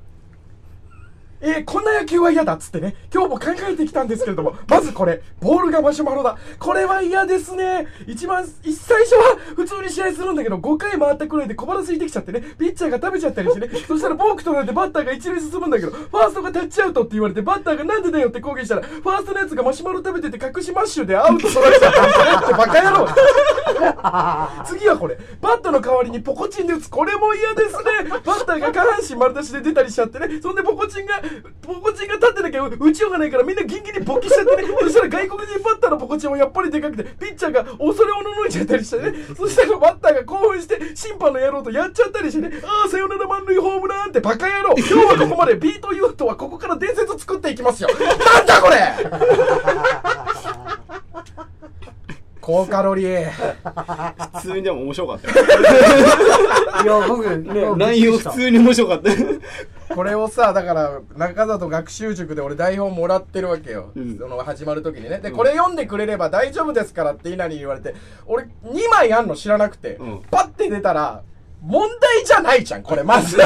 [1.46, 2.96] えーこんな野球は嫌だっつってね。
[3.14, 4.56] 今日も考えてきたんですけれども。
[4.66, 5.22] まずこれ。
[5.40, 6.36] ボールがマシュマロだ。
[6.58, 7.86] これは嫌ですね。
[8.08, 12.40] 一番い最初は普通に試合するんだけど5回回ったくらいで小腹空いてきちゃってね。
[12.58, 13.68] ピッチャーが食べちゃったりしてね。
[13.86, 23.06] そしたらボーク取られてバッターが一塁進むんだけどファーストがタッチアウトって言われてバッターがなんでだよって抗議したらファーストのやつがマシュマロ食べてて隠しマッシュでアウト取られちゃったってバカ野郎。
[24.64, 25.16] 次はこれ。
[25.40, 26.88] バットの代わりにポコチンで打つ。
[26.88, 28.10] これも嫌ですね。
[28.10, 30.40] バッターが下半身丸出しで出たりしちゃってね。
[30.40, 31.20] そんでポコチンが
[31.62, 34.68] ポコチンが立ってなきゃ打ちようがないからみんなギンギンに勃起しちゃってね。
[34.80, 39.12] そしたら外国人バッターのポコチンはやっぱりでかくてピッチャーが恐れおののいちゃったりしてね。
[39.36, 42.60] そしたらバッターが興奮して審判の野郎とやっちゃったりしてね。
[42.64, 44.74] ああさよなら満塁ホームランってバカ野郎。
[44.76, 45.56] 今日はここまで。
[45.66, 47.88] ビートユートはここから伝説作っていきますよ。
[47.88, 48.76] なんだこれ
[52.46, 53.26] 高カロリー。
[53.26, 55.34] う普通にでも面白かったよ。
[56.84, 59.94] いや僕ね内容普通に面白かった。
[59.94, 64.16] これをさだから中里学習塾で俺台本もらってるわけよ、うん。
[64.16, 65.18] その始まる時にね。
[65.18, 70.22] でこれ読んでくれれば大丈夫ですからって稲荷に言われて俺2枚あんの知らなくて、うん。
[70.30, 71.24] パッて出たら
[71.62, 73.38] 問題じゃないじゃんこれまず。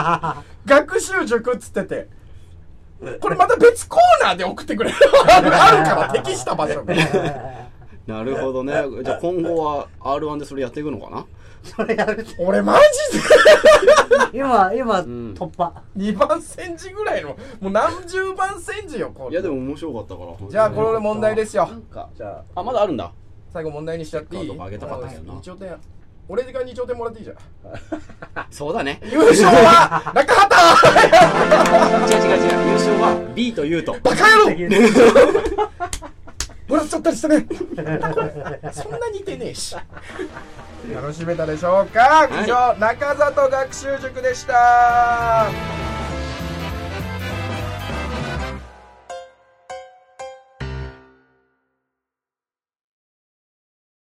[0.64, 2.08] 学習塾っつってて。
[3.20, 4.96] これまた別コーナーで送ってくれる。
[5.28, 6.80] あるあるから適した場所。
[6.80, 6.96] に
[8.08, 8.72] なるほどね。
[9.04, 11.24] じゃあ今後は R1 でそれやっていくのかな？
[11.62, 12.78] それやる俺マ
[13.12, 13.24] ジで？
[14.38, 15.34] 今今ん。
[15.34, 15.72] 突破。
[15.96, 17.30] 2番煎じぐらいの。
[17.60, 19.32] もう何十番煎じよこれ。
[19.32, 20.32] いやでも面白かったから。
[20.50, 21.66] じゃあこれ問題ですよ。
[21.66, 22.08] なんか。
[22.16, 22.62] じゃあ。
[22.62, 23.12] まだあるんだ。
[23.52, 24.40] 最後問題にしちゃっていい？
[24.40, 25.38] カードもあげたかったけどな。
[25.38, 25.76] 2丁点。
[26.30, 27.36] 俺が2丁点もらっていいじゃん。
[28.50, 29.00] そうだね。
[29.10, 30.54] 優勝は 中畑。
[32.14, 32.68] 違う違う違う。
[32.68, 33.96] 優勝は B と U と。
[34.02, 34.50] バカ野郎
[36.68, 37.46] もらっちゃったりしてね。
[38.72, 39.74] そんな似てねえし。
[40.94, 42.28] 楽しめたでしょうか？
[42.42, 45.46] 以上、中里学習塾でした